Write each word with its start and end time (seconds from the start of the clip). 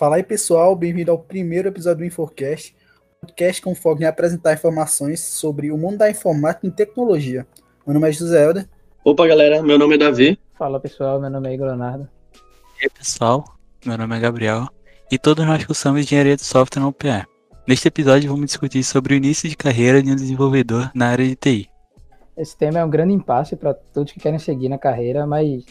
Fala 0.00 0.16
aí 0.16 0.22
pessoal, 0.22 0.74
bem-vindo 0.74 1.10
ao 1.10 1.18
primeiro 1.18 1.68
episódio 1.68 1.98
do 1.98 2.04
Infocast, 2.06 2.74
podcast 3.20 3.60
com 3.60 3.74
foco 3.74 4.00
em 4.00 4.06
apresentar 4.06 4.54
informações 4.54 5.20
sobre 5.20 5.70
o 5.70 5.76
mundo 5.76 5.98
da 5.98 6.10
informática 6.10 6.66
e 6.66 6.70
tecnologia. 6.70 7.46
Meu 7.86 7.92
nome 7.92 8.08
é 8.08 8.12
José 8.12 8.42
Helder. 8.42 8.66
Opa 9.04 9.26
galera, 9.26 9.62
meu 9.62 9.78
nome 9.78 9.96
é 9.96 9.98
Davi. 9.98 10.38
Fala 10.54 10.80
pessoal, 10.80 11.20
meu 11.20 11.28
nome 11.28 11.50
é 11.50 11.52
Igor 11.52 11.66
Leonardo. 11.66 12.08
E 12.80 12.84
aí 12.84 12.88
pessoal, 12.88 13.44
meu 13.84 13.98
nome 13.98 14.16
é 14.16 14.20
Gabriel 14.20 14.68
e 15.12 15.18
todos 15.18 15.44
nós 15.44 15.66
cursamos 15.66 16.00
engenharia 16.00 16.34
de 16.34 16.44
software 16.44 16.80
na 16.80 16.88
UPE. 16.88 17.26
Neste 17.68 17.88
episódio 17.88 18.30
vamos 18.30 18.46
discutir 18.46 18.82
sobre 18.82 19.12
o 19.12 19.18
início 19.18 19.50
de 19.50 19.54
carreira 19.54 20.02
de 20.02 20.10
um 20.10 20.16
desenvolvedor 20.16 20.90
na 20.94 21.08
área 21.08 21.26
de 21.26 21.36
TI. 21.36 21.70
Esse 22.38 22.56
tema 22.56 22.78
é 22.78 22.84
um 22.86 22.88
grande 22.88 23.12
impasse 23.12 23.54
para 23.54 23.74
todos 23.74 24.14
que 24.14 24.18
querem 24.18 24.38
seguir 24.38 24.70
na 24.70 24.78
carreira, 24.78 25.26
mas 25.26 25.62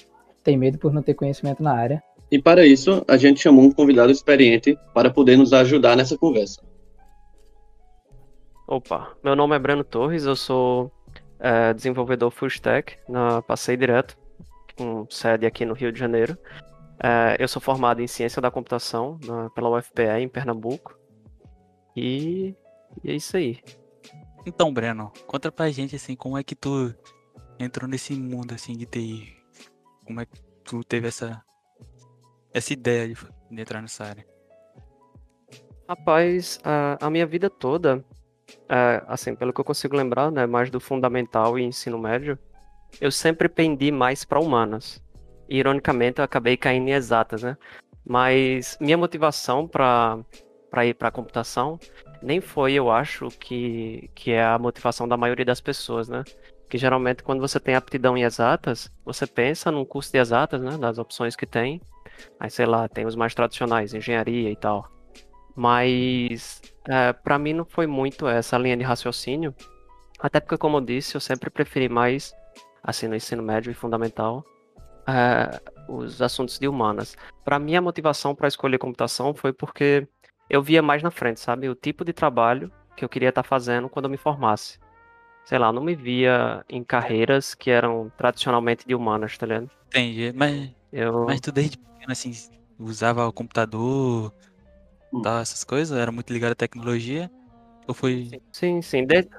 tem 0.44 0.56
medo 0.56 0.78
por 0.78 0.94
não 0.94 1.02
ter 1.02 1.16
conhecimento 1.16 1.64
na 1.64 1.74
área. 1.74 2.04
E 2.32 2.40
para 2.40 2.66
isso, 2.66 3.04
a 3.08 3.18
gente 3.18 3.40
chamou 3.40 3.66
um 3.66 3.72
convidado 3.72 4.12
experiente 4.12 4.78
para 4.94 5.10
poder 5.10 5.38
nos 5.38 5.52
ajudar 5.52 5.96
nessa 5.96 6.18
conversa. 6.18 6.62
Opa, 8.68 9.18
meu 9.24 9.36
nome 9.36 9.56
é 9.56 9.60
Breno 9.60 9.84
Torres, 9.84 10.26
eu 10.26 10.36
sou 10.36 10.92
é, 11.40 11.74
desenvolvedor 11.74 12.30
full 12.30 12.50
stack 12.50 12.98
na 13.08 13.42
Passei 13.42 13.76
Direto, 13.76 14.16
com 14.78 15.08
sede 15.10 15.48
aqui 15.48 15.66
no 15.66 15.74
Rio 15.74 15.92
de 15.92 16.00
Janeiro. 16.00 16.38
É, 17.02 17.36
eu 17.40 17.48
sou 17.48 17.60
formado 17.60 18.02
em 18.02 18.08
Ciência 18.08 18.40
da 18.40 18.52
Computação 18.52 19.18
na, 19.26 19.50
pela 19.50 19.76
UFPE 19.76 20.20
em 20.20 20.30
Pernambuco. 20.30 20.96
E, 21.96 22.54
e 23.04 23.10
é 23.10 23.16
isso 23.16 23.36
aí. 23.38 23.60
Então, 24.46 24.72
Breno, 24.72 25.12
conta 25.26 25.52
pra 25.52 25.72
gente 25.72 25.96
assim, 25.96 26.16
como 26.16 26.38
é 26.38 26.44
que 26.44 26.56
tu 26.56 26.94
entrou 27.60 27.90
nesse 27.90 28.14
mundo 28.14 28.54
assim 28.54 28.74
de 28.74 28.86
TI? 28.86 29.36
Como 30.06 30.22
é 30.22 30.26
que 30.26 30.40
tu 30.64 30.84
teve 30.84 31.08
essa 31.08 31.44
essa 32.54 32.74
ideia 32.74 33.08
de, 33.08 33.16
de 33.16 33.62
entrar 33.62 33.82
nessa 33.82 34.06
área? 34.06 34.26
Rapaz, 35.88 36.60
a, 36.64 36.98
a 37.06 37.10
minha 37.10 37.26
vida 37.26 37.50
toda, 37.50 38.04
é, 38.68 39.04
assim, 39.08 39.36
pelo 39.36 39.52
que 39.52 39.60
eu 39.60 39.66
consigo 39.66 39.96
lembrar, 39.96 40.32
né, 40.32 40.46
mais 40.46 40.70
do 40.70 40.80
fundamental 40.80 41.58
e 41.58 41.64
ensino 41.64 41.98
médio, 41.98 42.38
eu 43.02 43.12
sempre 43.12 43.50
pendi 43.50 43.92
mais 43.92 44.24
para 44.24 44.40
humanas. 44.40 45.04
E, 45.48 45.58
ironicamente, 45.58 46.20
eu 46.20 46.26
acabei 46.26 46.56
caindo 46.58 46.90
em 46.90 46.94
exatas, 46.94 47.44
né? 47.44 47.58
Mas 48.06 48.78
minha 48.80 48.98
motivação 48.98 49.68
para 49.68 50.20
para 50.70 50.86
ir 50.86 50.94
para 50.94 51.10
computação 51.10 51.80
nem 52.22 52.40
foi, 52.42 52.74
eu 52.74 52.92
acho, 52.92 53.28
que, 53.30 54.10
que 54.14 54.32
é 54.32 54.44
a 54.44 54.60
motivação 54.60 55.08
da 55.08 55.18
maioria 55.18 55.46
das 55.46 55.62
pessoas, 55.62 56.08
né? 56.08 56.24
Que 56.70 56.78
geralmente 56.78 57.24
quando 57.24 57.40
você 57.40 57.60
tem 57.60 57.76
aptidão 57.76 58.16
em 58.16 58.24
exatas, 58.24 58.92
você 59.04 59.26
pensa 59.26 59.72
num 59.72 59.86
curso 59.86 60.12
de 60.12 60.20
exatas, 60.20 60.62
né? 60.62 60.78
Das 60.78 61.00
opções 61.00 61.36
que 61.36 61.46
tem, 61.46 61.82
Aí, 62.40 62.50
sei 62.50 62.66
lá, 62.66 62.88
tem 62.88 63.06
os 63.06 63.16
mais 63.16 63.34
tradicionais, 63.34 63.94
engenharia 63.94 64.50
e 64.52 64.56
tal. 64.56 64.90
Mas, 65.56 66.62
é, 66.88 67.14
para 67.14 67.38
mim 67.38 67.54
não 67.54 67.66
foi 67.66 67.86
muito 67.86 68.28
essa 68.28 68.58
linha 68.58 68.78
de 68.78 68.84
raciocínio. 68.84 69.54
Até 70.20 70.40
porque, 70.40 70.58
como 70.58 70.78
eu 70.78 70.82
disse, 70.82 71.16
eu 71.16 71.22
sempre 71.22 71.50
preferi 71.50 71.90
mais, 71.90 72.34
assim, 72.84 73.08
no 73.08 73.16
ensino 73.16 73.44
médio 73.44 73.72
e 73.72 73.74
fundamental, 73.74 74.44
é, 75.08 75.60
os 75.88 76.22
assuntos 76.22 76.60
de 76.60 76.68
humanas. 76.68 77.18
Para 77.44 77.60
mim, 77.60 77.76
a 77.76 77.82
motivação 77.82 78.36
para 78.36 78.48
escolher 78.48 78.78
computação 78.78 79.34
foi 79.34 79.52
porque 79.52 80.08
eu 80.50 80.62
via 80.62 80.82
mais 80.82 81.04
na 81.04 81.12
frente, 81.12 81.40
sabe? 81.40 81.70
O 81.70 81.76
tipo 81.76 82.06
de 82.06 82.14
trabalho 82.14 82.72
que 82.96 83.04
eu 83.04 83.10
queria 83.10 83.30
estar 83.30 83.44
tá 83.44 83.48
fazendo 83.48 83.90
quando 83.90 84.06
eu 84.06 84.12
me 84.12 84.18
formasse. 84.18 84.80
Sei 85.46 85.58
lá, 85.58 85.74
não 85.74 85.84
me 85.84 85.96
via 85.96 86.64
em 86.70 86.84
carreiras 86.84 87.56
que 87.56 87.72
eram 87.72 88.12
tradicionalmente 88.18 88.86
de 88.86 88.94
humanas, 88.94 89.38
tá 89.38 89.46
ligado? 89.46 89.70
Entendi, 89.88 90.32
mas, 90.36 90.72
eu... 90.92 91.26
mas 91.26 91.42
tu 91.42 91.52
desde 91.52 91.78
pequeno, 92.00 92.12
assim, 92.12 92.32
usava 92.80 93.28
o 93.28 93.34
computador, 93.34 94.34
hum. 95.14 95.22
tal, 95.22 95.40
essas 95.40 95.64
coisas? 95.64 95.98
Era 95.98 96.12
muito 96.12 96.32
ligado 96.32 96.54
à 96.54 96.56
tecnologia? 96.56 97.30
Ou 97.88 97.94
foi... 97.94 98.30
Sim, 98.52 98.82
sim. 98.82 99.06
Desde, 99.06 99.30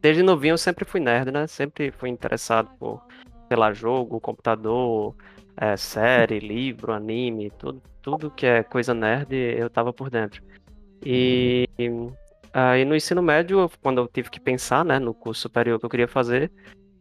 desde 0.00 0.22
novinho 0.22 0.54
eu 0.54 0.58
sempre 0.58 0.84
fui 0.84 1.00
nerd, 1.00 1.30
né? 1.30 1.46
Sempre 1.46 1.90
fui 1.90 2.08
interessado 2.08 2.70
por, 2.78 3.02
sei 3.48 3.56
lá, 3.56 3.72
jogo, 3.72 4.20
computador, 4.20 5.14
é, 5.56 5.76
série, 5.76 6.38
livro, 6.38 6.92
anime, 6.92 7.50
tudo, 7.58 7.82
tudo 8.00 8.30
que 8.30 8.46
é 8.46 8.62
coisa 8.62 8.94
nerd, 8.94 9.34
eu 9.34 9.68
tava 9.68 9.92
por 9.92 10.10
dentro. 10.10 10.42
E 11.04 11.68
aí 12.52 12.84
no 12.84 12.96
ensino 12.96 13.22
médio, 13.22 13.70
quando 13.82 14.00
eu 14.00 14.08
tive 14.08 14.30
que 14.30 14.40
pensar, 14.40 14.84
né, 14.84 14.98
no 14.98 15.12
curso 15.12 15.42
superior 15.42 15.78
que 15.78 15.84
eu 15.84 15.90
queria 15.90 16.08
fazer, 16.08 16.50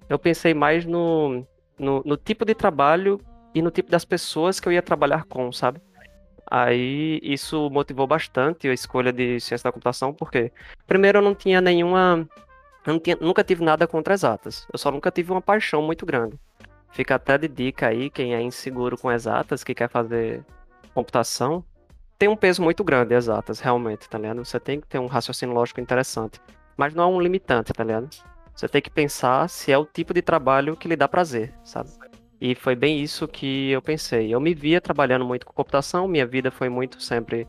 eu 0.09 0.20
pensei 0.20 0.53
mais 0.53 0.86
no, 0.86 1.46
no, 1.80 2.03
no 2.06 2.18
tipo 2.18 2.46
de 2.46 2.53
trabalho 2.53 3.20
e 3.56 3.62
no 3.62 3.72
tipo 3.72 3.90
das 3.90 4.04
pessoas 4.04 4.60
que 4.60 4.68
eu 4.68 4.74
ia 4.74 4.82
trabalhar 4.82 5.24
com, 5.24 5.50
sabe? 5.52 5.82
Aí 6.52 7.20
isso 7.24 7.70
motivou 7.72 8.06
bastante 8.06 8.68
a 8.68 8.74
escolha 8.74 9.12
de 9.14 9.40
ciência 9.40 9.64
da 9.64 9.72
computação, 9.72 10.14
porque 10.14 10.52
primeiro 10.86 11.20
eu 11.20 11.22
não 11.22 11.34
tinha 11.34 11.62
nenhuma. 11.62 12.28
Eu 12.86 13.00
tinha, 13.00 13.18
nunca 13.20 13.44
tive 13.44 13.64
nada 13.64 13.88
contra 13.88 14.14
exatas. 14.14 14.68
Eu 14.72 14.78
só 14.78 14.92
nunca 14.92 15.10
tive 15.10 15.32
uma 15.32 15.42
paixão 15.42 15.82
muito 15.82 16.06
grande. 16.06 16.38
Fica 16.92 17.16
até 17.16 17.38
de 17.38 17.48
dica 17.48 17.88
aí, 17.88 18.10
quem 18.10 18.36
é 18.36 18.42
inseguro 18.42 18.98
com 18.98 19.12
exatas, 19.12 19.64
que 19.64 19.74
quer 19.74 19.90
fazer 19.90 20.44
computação, 20.94 21.64
tem 22.18 22.30
um 22.30 22.36
peso 22.36 22.62
muito 22.62 22.84
grande 22.84 23.14
exatas, 23.14 23.60
realmente, 23.60 24.08
tá 24.08 24.18
ligado? 24.18 24.46
Você 24.46 24.60
tem 24.60 24.80
que 24.80 24.88
ter 24.88 25.00
um 25.00 25.08
raciocínio 25.08 25.56
lógico 25.56 25.82
interessante. 25.82 26.40
Mas 26.78 26.94
não 26.94 27.04
é 27.04 27.08
um 27.08 27.20
limitante, 27.20 27.74
tá 27.74 27.84
ligado? 27.84 28.10
Você 28.54 28.68
tem 28.68 28.82
que 28.82 28.90
pensar 28.90 29.50
se 29.50 29.72
é 29.72 29.78
o 29.78 29.86
tipo 29.86 30.14
de 30.14 30.22
trabalho 30.22 30.78
que 30.78 30.88
lhe 30.88 30.96
dá 30.96 31.08
prazer, 31.08 31.54
sabe? 31.64 31.90
E 32.46 32.54
foi 32.54 32.76
bem 32.76 33.02
isso 33.02 33.28
que 33.28 33.72
eu 33.72 33.82
pensei. 33.82 34.32
Eu 34.32 34.40
me 34.40 34.54
via 34.54 34.80
trabalhando 34.80 35.26
muito 35.26 35.48
com 35.48 35.52
computação, 35.52 36.08
minha 36.08 36.28
vida 36.28 36.52
foi 36.52 36.70
muito 36.70 37.02
sempre 37.02 37.48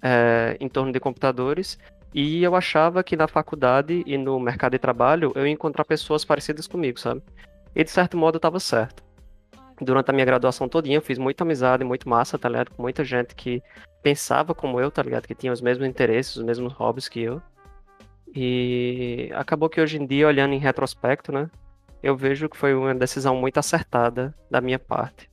é, 0.00 0.56
em 0.58 0.70
torno 0.70 0.90
de 0.90 0.98
computadores, 0.98 1.78
e 2.14 2.42
eu 2.42 2.56
achava 2.56 3.04
que 3.04 3.14
na 3.14 3.28
faculdade 3.28 4.02
e 4.06 4.16
no 4.16 4.40
mercado 4.40 4.72
de 4.72 4.78
trabalho 4.78 5.32
eu 5.34 5.46
ia 5.46 5.52
encontrar 5.52 5.84
pessoas 5.84 6.24
parecidas 6.24 6.66
comigo, 6.66 6.98
sabe? 6.98 7.20
E 7.76 7.84
de 7.84 7.90
certo 7.90 8.16
modo 8.16 8.36
estava 8.36 8.58
certo. 8.58 9.04
Durante 9.78 10.08
a 10.08 10.14
minha 10.14 10.24
graduação 10.24 10.66
todinha 10.66 10.96
eu 10.96 11.02
fiz 11.02 11.18
muita 11.18 11.44
amizade, 11.44 11.84
muito 11.84 12.08
massa, 12.08 12.38
tá 12.38 12.48
ligado? 12.48 12.70
Com 12.70 12.80
muita 12.80 13.04
gente 13.04 13.34
que 13.34 13.62
pensava 14.02 14.54
como 14.54 14.80
eu, 14.80 14.90
tá 14.90 15.02
ligado? 15.02 15.26
Que 15.26 15.34
tinha 15.34 15.52
os 15.52 15.60
mesmos 15.60 15.86
interesses, 15.86 16.36
os 16.36 16.42
mesmos 16.42 16.72
hobbies 16.72 17.06
que 17.06 17.20
eu. 17.20 17.42
E 18.34 19.30
acabou 19.34 19.68
que 19.68 19.78
hoje 19.78 19.98
em 19.98 20.06
dia, 20.06 20.26
olhando 20.26 20.54
em 20.54 20.58
retrospecto, 20.58 21.30
né? 21.30 21.50
Eu 22.02 22.16
vejo 22.16 22.48
que 22.48 22.56
foi 22.56 22.74
uma 22.74 22.94
decisão 22.94 23.36
muito 23.36 23.58
acertada 23.58 24.34
da 24.50 24.60
minha 24.60 24.78
parte. 24.78 25.30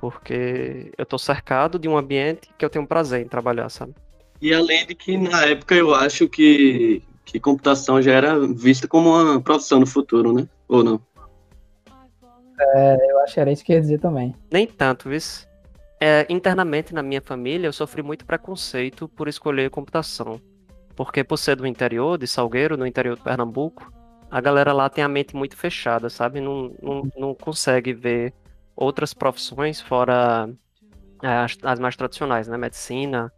Porque 0.00 0.92
eu 0.98 1.06
tô 1.06 1.18
cercado 1.18 1.78
de 1.78 1.88
um 1.88 1.96
ambiente 1.96 2.50
que 2.58 2.64
eu 2.64 2.70
tenho 2.70 2.86
prazer 2.86 3.24
em 3.24 3.28
trabalhar, 3.28 3.68
sabe? 3.68 3.94
E 4.40 4.52
além 4.52 4.86
de 4.86 4.94
que 4.94 5.16
na 5.16 5.44
época 5.46 5.74
eu 5.74 5.94
acho 5.94 6.28
que, 6.28 7.02
que 7.24 7.38
computação 7.38 8.02
já 8.02 8.12
era 8.12 8.38
vista 8.38 8.88
como 8.88 9.10
uma 9.10 9.40
profissão 9.40 9.78
no 9.78 9.86
futuro, 9.86 10.32
né? 10.32 10.48
Ou 10.68 10.82
não? 10.82 11.00
É, 12.60 12.96
eu 13.10 13.20
acho 13.20 13.34
que 13.34 13.40
era 13.40 13.52
isso 13.52 13.64
que 13.64 13.72
eu 13.72 13.76
ia 13.76 13.80
dizer 13.80 14.00
também. 14.00 14.34
Nem 14.50 14.66
tanto, 14.66 15.08
viu? 15.08 15.18
É, 16.00 16.26
internamente 16.28 16.92
na 16.92 17.02
minha 17.02 17.20
família 17.20 17.68
eu 17.68 17.72
sofri 17.72 18.02
muito 18.02 18.26
preconceito 18.26 19.08
por 19.08 19.28
escolher 19.28 19.70
computação. 19.70 20.40
Porque 20.96 21.22
por 21.22 21.36
ser 21.36 21.56
do 21.56 21.66
interior, 21.66 22.18
de 22.18 22.26
Salgueiro, 22.26 22.76
no 22.76 22.86
interior 22.86 23.16
de 23.16 23.22
Pernambuco, 23.22 23.90
a 24.32 24.40
galera 24.40 24.72
lá 24.72 24.88
tem 24.88 25.04
a 25.04 25.08
mente 25.08 25.36
muito 25.36 25.54
fechada, 25.54 26.08
sabe? 26.08 26.40
Não, 26.40 26.74
não, 26.82 27.02
não 27.18 27.34
consegue 27.34 27.92
ver 27.92 28.32
outras 28.74 29.12
profissões 29.12 29.78
fora 29.78 30.48
é, 31.22 31.28
as, 31.28 31.58
as, 31.62 31.78
mais 31.78 31.94
tradicionais, 31.96 32.48
né? 32.48 32.56
Medicina, 32.56 33.30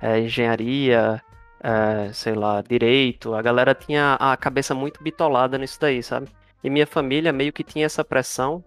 é, 0.00 0.18
engenharia, 0.20 1.22
é, 1.62 2.10
sei 2.14 2.32
lá, 2.32 2.62
direito. 2.62 3.34
A 3.34 3.42
galera 3.42 3.74
tinha 3.74 4.14
a 4.14 4.34
cabeça 4.38 4.74
muito 4.74 5.02
bitolada 5.02 5.58
nisso 5.58 5.78
daí, 5.78 6.02
sabe? 6.02 6.28
E 6.64 6.70
minha 6.70 6.86
família 6.86 7.30
meio 7.30 7.52
que 7.52 7.62
tinha 7.62 7.84
essa 7.84 8.02
pressão 8.02 8.64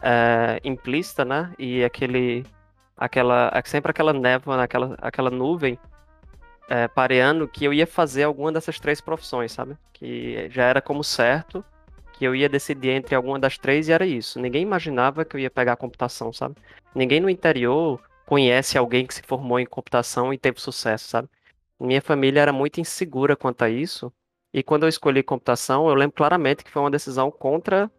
é, 0.00 0.60
implícita, 0.62 1.24
né? 1.24 1.52
E 1.58 1.82
aquele, 1.82 2.46
aquela, 2.96 3.52
sempre 3.64 3.90
aquela 3.90 4.12
névoa, 4.12 4.62
aquela, 4.62 4.96
aquela 5.02 5.30
nuvem 5.30 5.76
é, 6.72 6.88
pareando 6.88 7.46
que 7.46 7.66
eu 7.66 7.74
ia 7.74 7.86
fazer 7.86 8.22
alguma 8.22 8.50
dessas 8.50 8.80
três 8.80 8.98
profissões, 8.98 9.52
sabe? 9.52 9.76
Que 9.92 10.48
já 10.48 10.64
era 10.64 10.80
como 10.80 11.04
certo 11.04 11.62
que 12.14 12.24
eu 12.24 12.34
ia 12.34 12.48
decidir 12.48 12.88
entre 12.88 13.14
alguma 13.14 13.38
das 13.38 13.58
três 13.58 13.88
e 13.88 13.92
era 13.92 14.06
isso. 14.06 14.40
Ninguém 14.40 14.62
imaginava 14.62 15.22
que 15.22 15.36
eu 15.36 15.40
ia 15.40 15.50
pegar 15.50 15.76
computação, 15.76 16.32
sabe? 16.32 16.54
Ninguém 16.94 17.20
no 17.20 17.28
interior 17.28 18.00
conhece 18.24 18.78
alguém 18.78 19.06
que 19.06 19.12
se 19.12 19.22
formou 19.22 19.60
em 19.60 19.66
computação 19.66 20.32
e 20.32 20.38
teve 20.38 20.62
sucesso, 20.62 21.08
sabe? 21.08 21.28
Minha 21.78 22.00
família 22.00 22.40
era 22.40 22.54
muito 22.54 22.80
insegura 22.80 23.36
quanto 23.36 23.60
a 23.62 23.68
isso. 23.68 24.10
E 24.50 24.62
quando 24.62 24.84
eu 24.84 24.88
escolhi 24.88 25.22
computação, 25.22 25.86
eu 25.88 25.94
lembro 25.94 26.16
claramente 26.16 26.64
que 26.64 26.70
foi 26.70 26.80
uma 26.80 26.90
decisão 26.90 27.30
contra 27.30 27.90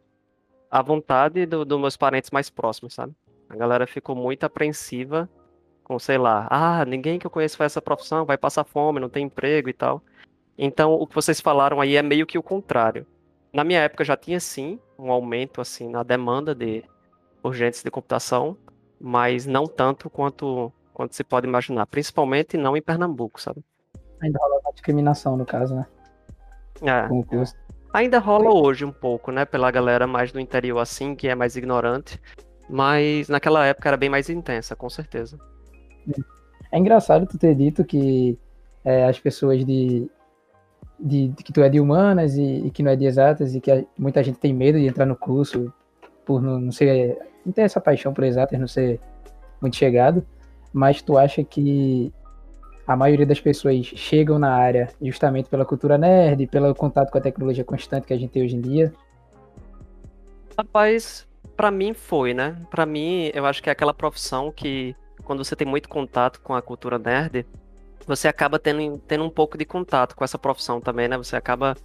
a 0.71 0.81
vontade 0.81 1.45
dos 1.45 1.63
do 1.63 1.77
meus 1.77 1.95
parentes 1.95 2.31
mais 2.31 2.49
próximos, 2.49 2.95
sabe? 2.95 3.13
A 3.47 3.55
galera 3.55 3.85
ficou 3.85 4.15
muito 4.15 4.45
apreensiva 4.45 5.29
com, 5.83 5.99
sei 5.99 6.17
lá, 6.17 6.47
ah, 6.49 6.85
ninguém 6.85 7.19
que 7.19 7.27
eu 7.27 7.31
conheço 7.31 7.57
faz 7.57 7.73
essa 7.73 7.81
profissão, 7.81 8.25
vai 8.25 8.37
passar 8.37 8.63
fome, 8.63 8.99
não 8.99 9.09
tem 9.09 9.25
emprego 9.25 9.69
e 9.69 9.73
tal. 9.73 10.01
Então, 10.57 10.93
o 10.93 11.07
que 11.07 11.15
vocês 11.15 11.41
falaram 11.41 11.81
aí 11.81 11.95
é 11.95 12.01
meio 12.01 12.25
que 12.25 12.37
o 12.37 12.43
contrário. 12.43 13.05
Na 13.51 13.63
minha 13.63 13.79
época 13.79 14.03
já 14.03 14.15
tinha 14.15 14.39
sim 14.39 14.79
um 14.97 15.11
aumento 15.11 15.61
assim 15.61 15.89
na 15.89 16.03
demanda 16.03 16.55
de 16.55 16.83
urgentes 17.43 17.83
de 17.83 17.91
computação, 17.91 18.57
mas 18.99 19.45
não 19.45 19.67
tanto 19.67 20.09
quanto 20.09 20.71
quanto 20.93 21.15
se 21.15 21.23
pode 21.23 21.47
imaginar, 21.47 21.87
principalmente 21.87 22.55
não 22.55 22.77
em 22.77 22.81
Pernambuco, 22.81 23.41
sabe? 23.41 23.63
Ainda 24.21 24.39
rola 24.39 24.59
uma 24.59 24.71
discriminação, 24.71 25.35
no 25.35 25.45
caso, 25.45 25.75
né? 25.75 25.85
É. 26.81 27.07
Ainda 27.93 28.19
rola 28.19 28.53
hoje 28.53 28.85
um 28.85 28.91
pouco, 28.91 29.31
né? 29.31 29.43
Pela 29.43 29.71
galera 29.71 30.05
mais 30.05 30.31
do 30.31 30.39
interior 30.39 30.79
assim, 30.79 31.15
que 31.15 31.27
é 31.27 31.35
mais 31.35 31.55
ignorante. 31.55 32.21
Mas 32.69 33.27
naquela 33.27 33.65
época 33.65 33.89
era 33.89 33.97
bem 33.97 34.09
mais 34.09 34.29
intensa, 34.29 34.75
com 34.75 34.89
certeza. 34.89 35.37
É 36.71 36.77
engraçado 36.77 37.27
tu 37.27 37.37
ter 37.37 37.55
dito 37.55 37.83
que 37.83 38.37
é, 38.83 39.05
as 39.05 39.19
pessoas 39.19 39.63
de, 39.65 40.09
de, 40.99 41.27
de 41.29 41.43
que 41.43 41.53
tu 41.53 41.61
é 41.61 41.69
de 41.69 41.79
humanas 41.79 42.35
e, 42.35 42.67
e, 42.67 42.71
que 42.71 42.81
não 42.83 42.91
é 42.91 42.95
de 42.95 43.05
exatas 43.05 43.55
e 43.55 43.61
que 43.61 43.71
a, 43.71 43.83
muita 43.97 44.23
gente 44.23 44.39
tem 44.39 44.53
medo 44.53 44.79
de 44.79 44.87
entrar 44.87 45.05
no 45.05 45.15
curso 45.15 45.71
por 46.25 46.41
não, 46.41 46.59
não 46.59 46.71
ser 46.71 47.17
não 47.45 47.51
ter 47.51 47.61
essa 47.61 47.81
paixão 47.81 48.13
por 48.13 48.23
exatas, 48.23 48.59
não 48.59 48.67
ser 48.67 48.99
muito 49.61 49.75
chegado, 49.75 50.25
mas 50.71 51.01
tu 51.01 51.17
acha 51.17 51.43
que 51.43 52.11
a 52.87 52.95
maioria 52.95 53.25
das 53.25 53.39
pessoas 53.39 53.85
chegam 53.85 54.37
na 54.37 54.53
área 54.53 54.89
justamente 55.01 55.49
pela 55.49 55.65
cultura 55.65 55.97
nerd, 55.97 56.47
pelo 56.47 56.73
contato 56.75 57.11
com 57.11 57.17
a 57.17 57.21
tecnologia 57.21 57.63
constante 57.63 58.07
que 58.07 58.13
a 58.13 58.17
gente 58.17 58.31
tem 58.31 58.43
hoje 58.43 58.55
em 58.55 58.61
dia? 58.61 58.93
Rapaz, 60.57 61.27
para 61.55 61.71
mim 61.71 61.93
foi, 61.93 62.33
né? 62.33 62.57
Para 62.69 62.85
mim, 62.85 63.31
eu 63.33 63.45
acho 63.45 63.61
que 63.63 63.69
é 63.69 63.71
aquela 63.71 63.93
profissão 63.93 64.51
que 64.51 64.95
quando 65.23 65.43
você 65.43 65.55
tem 65.55 65.67
muito 65.67 65.89
contato 65.89 66.39
com 66.41 66.53
a 66.53 66.61
cultura 66.61 66.99
nerd, 66.99 67.45
você 68.05 68.27
acaba 68.27 68.59
tendo, 68.59 68.97
tendo 69.07 69.23
um 69.23 69.29
pouco 69.29 69.57
de 69.57 69.65
contato 69.65 70.15
com 70.15 70.23
essa 70.23 70.37
profissão 70.37 70.81
também, 70.81 71.07
né? 71.07 71.17
Você 71.17 71.35
acaba 71.35 71.75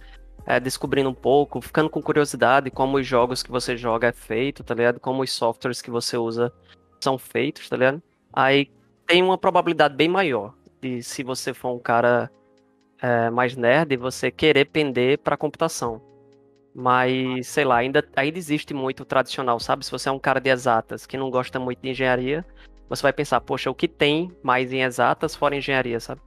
é, 0.45 0.59
descobrindo 0.59 1.09
um 1.09 1.13
pouco, 1.13 1.61
ficando 1.61 1.89
com 1.89 2.01
curiosidade 2.01 2.69
como 2.69 2.97
os 2.97 3.07
jogos 3.07 3.41
que 3.41 3.51
você 3.51 3.77
joga 3.77 4.07
é 4.07 4.11
feito, 4.11 4.63
tá 4.63 4.73
ligado? 4.73 4.99
Como 4.99 5.23
os 5.23 5.31
softwares 5.31 5.81
que 5.81 5.91
você 5.91 6.17
usa 6.17 6.51
são 6.99 7.17
feitos, 7.17 7.69
tá 7.69 7.77
ligado? 7.77 8.01
Aí 8.33 8.69
tem 9.07 9.23
uma 9.23 9.37
probabilidade 9.37 9.95
bem 9.95 10.09
maior 10.09 10.53
de 10.81 11.01
se 11.01 11.23
você 11.23 11.53
for 11.53 11.71
um 11.71 11.79
cara 11.79 12.29
é, 13.01 13.29
mais 13.29 13.55
nerd, 13.55 13.95
você 13.97 14.29
querer 14.31 14.65
pender 14.65 15.19
para 15.19 15.37
computação. 15.37 16.01
Mas, 16.73 17.47
sei 17.47 17.65
lá, 17.65 17.77
ainda, 17.77 18.07
ainda 18.15 18.37
existe 18.37 18.73
muito 18.73 19.03
tradicional, 19.03 19.59
sabe? 19.59 19.85
Se 19.85 19.91
você 19.91 20.07
é 20.07 20.11
um 20.11 20.19
cara 20.19 20.39
de 20.39 20.49
exatas 20.49 21.05
que 21.05 21.17
não 21.17 21.29
gosta 21.29 21.59
muito 21.59 21.81
de 21.81 21.89
engenharia, 21.89 22.45
você 22.89 23.03
vai 23.03 23.13
pensar, 23.13 23.39
poxa, 23.39 23.69
o 23.69 23.75
que 23.75 23.87
tem 23.87 24.35
mais 24.41 24.73
em 24.73 24.81
exatas 24.81 25.35
fora 25.35 25.55
engenharia, 25.55 25.99
sabe? 25.99 26.21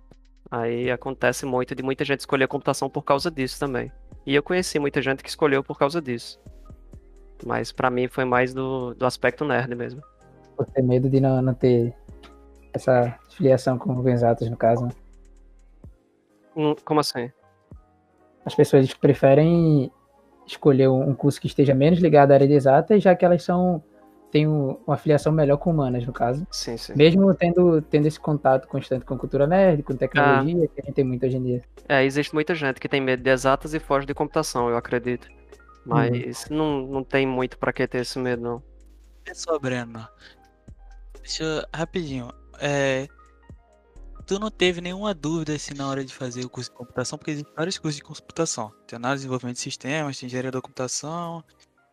Aí 0.51 0.91
acontece 0.91 1.45
muito 1.45 1.75
de 1.75 1.83
muita 1.83 2.05
gente 2.05 2.21
escolher 2.21 2.47
computação 2.47 2.89
por 2.89 3.03
causa 3.03 3.31
disso 3.31 3.59
também. 3.59 3.91
E 4.25 4.35
eu 4.35 4.43
conheci 4.43 4.79
muita 4.79 5.03
gente 5.03 5.23
que 5.23 5.29
escolheu 5.29 5.65
por 5.65 5.79
causa 5.79 6.01
disso. 6.01 6.41
Mas 7.45 7.73
para 7.73 7.91
mim 7.91 8.07
foi 8.07 8.25
mais 8.25 8.55
do, 8.55 8.95
do 8.95 9.05
aspecto 9.05 9.45
nerd 9.45 9.75
mesmo. 9.75 10.03
Por 10.57 10.67
ter 10.67 10.83
medo 10.83 11.11
de 11.11 11.21
não, 11.21 11.43
não 11.43 11.55
ter 11.55 11.93
essa 12.73 13.19
filiação 13.31 13.77
com 13.77 14.09
exatas, 14.09 14.49
no 14.49 14.57
caso, 14.57 14.87
né? 14.87 14.93
Como 16.85 17.01
assim? 17.01 17.31
As 18.45 18.55
pessoas 18.55 18.93
preferem 18.95 19.91
escolher 20.47 20.89
um 20.89 21.15
curso 21.15 21.41
que 21.41 21.47
esteja 21.47 21.75
menos 21.75 21.99
ligado 21.99 22.31
à 22.33 22.35
área 22.35 22.47
de 22.47 22.55
exatas, 22.55 23.03
já 23.03 23.15
que 23.17 23.25
elas 23.25 23.43
são 23.43 23.83
têm 24.33 24.47
uma 24.49 24.97
filiação 24.97 25.31
melhor 25.31 25.59
com 25.59 25.71
humanas, 25.71 26.07
no 26.07 26.13
caso. 26.13 26.47
Sim, 26.51 26.79
sim. 26.79 26.95
Mesmo 26.97 27.33
tendo, 27.35 27.83
tendo 27.83 28.09
esse 28.09 28.19
contato 28.19 28.67
constante 28.67 29.05
com 29.05 29.17
cultura 29.17 29.47
nerd, 29.47 29.83
com 29.83 29.95
tecnologia, 29.95 30.65
ah. 30.65 30.69
que 30.75 30.81
a 30.81 30.85
gente 30.85 30.95
tem 30.95 31.05
muito 31.05 31.27
hoje 31.27 31.37
em 31.37 31.43
dia. 31.43 31.63
É, 31.87 32.03
existe 32.03 32.33
muita 32.33 32.55
gente 32.55 32.81
que 32.81 32.89
tem 32.89 33.01
medo 33.01 33.23
de 33.23 33.29
exatas 33.29 33.75
e 33.75 33.79
foge 33.79 34.07
de 34.07 34.15
computação, 34.15 34.71
eu 34.71 34.77
acredito. 34.77 35.29
Mas 35.85 36.47
uhum. 36.47 36.57
não, 36.57 36.87
não 36.87 37.05
tem 37.05 37.27
muito 37.27 37.59
para 37.59 37.75
que 37.75 37.87
ter 37.87 37.99
esse 37.99 38.19
medo, 38.19 38.43
não. 38.43 38.63
É 39.27 39.35
só, 39.35 39.59
Breno. 39.59 40.09
Deixa 41.21 41.45
eu, 41.45 41.65
rapidinho. 41.75 42.33
É, 42.59 43.07
tu 44.27 44.39
não 44.39 44.51
teve 44.51 44.81
nenhuma 44.81 45.13
dúvida 45.13 45.53
assim 45.53 45.75
na 45.75 45.87
hora 45.87 46.03
de 46.03 46.15
fazer 46.15 46.43
o 46.43 46.49
curso 46.49 46.71
de 46.71 46.77
computação, 46.77 47.19
porque 47.19 47.33
existem 47.33 47.53
vários 47.55 47.77
cursos 47.77 47.97
de 47.97 48.03
computação. 48.03 48.73
Tem 48.87 48.97
análise 48.97 49.21
de 49.21 49.25
desenvolvimento 49.25 49.57
de 49.57 49.63
sistemas, 49.63 50.19
tem 50.19 50.27
engenharia 50.27 50.51
da 50.51 50.61
computação, 50.63 51.45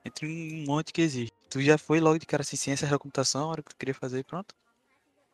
entre 0.05 0.25
um 0.25 0.65
monte 0.65 0.93
que 0.93 1.01
existe. 1.01 1.38
Tu 1.49 1.61
já 1.61 1.77
foi 1.77 1.99
logo 1.99 2.19
de 2.19 2.25
cara 2.25 2.41
assim, 2.41 2.55
ciência 2.55 2.87
da 2.87 2.99
computação, 2.99 3.45
a 3.45 3.47
hora 3.47 3.63
que 3.63 3.69
tu 3.69 3.77
queria 3.77 3.93
fazer 3.93 4.19
e 4.19 4.23
pronto? 4.23 4.53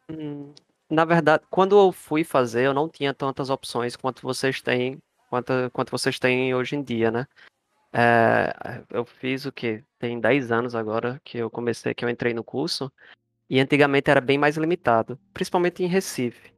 Hum, 0.09 0.53
na 0.89 1.03
verdade, 1.03 1.44
quando 1.50 1.77
eu 1.77 1.91
fui 1.91 2.23
fazer, 2.23 2.65
eu 2.65 2.73
não 2.73 2.88
tinha 2.88 3.13
tantas 3.13 3.50
opções 3.50 3.95
quanto 3.95 4.21
vocês 4.21 4.62
têm, 4.62 4.97
quanto, 5.29 5.51
quanto 5.73 5.91
vocês 5.91 6.17
têm 6.17 6.53
hoje 6.56 6.75
em 6.75 6.83
dia, 6.83 7.12
né? 7.12 7.27
É, 7.91 8.53
eu 8.91 9.06
fiz 9.06 9.45
o 9.45 9.51
que? 9.51 9.83
Tem 10.00 10.19
10 10.19 10.51
anos 10.51 10.75
agora 10.75 11.19
que 11.23 11.38
eu 11.38 11.50
comecei, 11.50 11.94
que 11.94 12.06
eu 12.06 12.09
entrei 12.09 12.33
no 12.33 12.44
curso, 12.44 12.91
e 13.50 13.59
antigamente 13.59 14.09
era 14.09 14.21
bem 14.21 14.38
mais 14.38 14.57
limitado, 14.57 15.19
principalmente 15.33 15.83
em 15.83 15.88
Recife. 15.88 16.53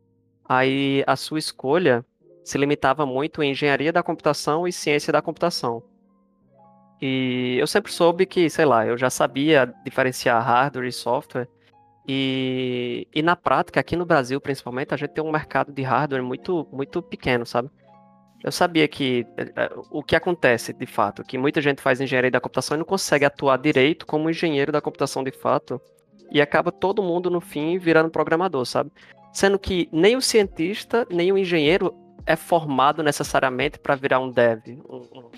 Aí 0.47 1.03
a 1.05 1.15
sua 1.15 1.39
escolha 1.39 2.05
se 2.43 2.57
limitava 2.57 3.05
muito 3.05 3.43
em 3.43 3.51
engenharia 3.51 3.91
da 3.91 4.01
computação 4.01 4.67
e 4.67 4.71
ciência 4.71 5.11
da 5.11 5.21
computação. 5.21 5.83
E 7.01 7.57
eu 7.59 7.67
sempre 7.67 7.91
soube 7.91 8.25
que, 8.25 8.49
sei 8.49 8.65
lá, 8.65 8.85
eu 8.85 8.97
já 8.97 9.09
sabia 9.09 9.71
diferenciar 9.83 10.43
hardware 10.43 10.87
e 10.87 10.91
software. 10.91 11.47
E, 12.07 13.07
e 13.13 13.21
na 13.21 13.35
prática, 13.35 13.79
aqui 13.79 13.95
no 13.95 14.05
Brasil 14.05 14.39
principalmente, 14.39 14.93
a 14.93 14.97
gente 14.97 15.11
tem 15.11 15.23
um 15.23 15.31
mercado 15.31 15.71
de 15.71 15.81
hardware 15.81 16.23
muito, 16.23 16.67
muito 16.71 17.01
pequeno, 17.01 17.45
sabe? 17.45 17.69
Eu 18.43 18.51
sabia 18.51 18.87
que 18.87 19.25
é, 19.35 19.41
é, 19.63 19.69
o 19.89 20.01
que 20.03 20.15
acontece 20.15 20.71
de 20.71 20.85
fato, 20.85 21.23
que 21.23 21.37
muita 21.37 21.59
gente 21.61 21.81
faz 21.81 21.99
engenharia 21.99 22.31
da 22.31 22.39
computação 22.39 22.75
e 22.75 22.77
não 22.77 22.85
consegue 22.85 23.25
atuar 23.25 23.57
direito 23.57 24.05
como 24.05 24.29
engenheiro 24.29 24.71
da 24.71 24.79
computação 24.79 25.23
de 25.23 25.31
fato, 25.31 25.81
e 26.31 26.41
acaba 26.41 26.71
todo 26.71 27.03
mundo 27.03 27.29
no 27.29 27.41
fim 27.41 27.77
virando 27.77 28.09
programador, 28.09 28.65
sabe? 28.65 28.91
Sendo 29.33 29.57
que 29.57 29.89
nem 29.91 30.15
o 30.15 30.21
cientista, 30.21 31.05
nem 31.09 31.31
o 31.31 31.37
engenheiro 31.37 31.93
é 32.25 32.35
formado 32.35 33.01
necessariamente 33.01 33.79
para 33.79 33.95
virar 33.95 34.19
um 34.19 34.29
dev, 34.29 34.61
um, 34.87 34.97
um 34.97 35.31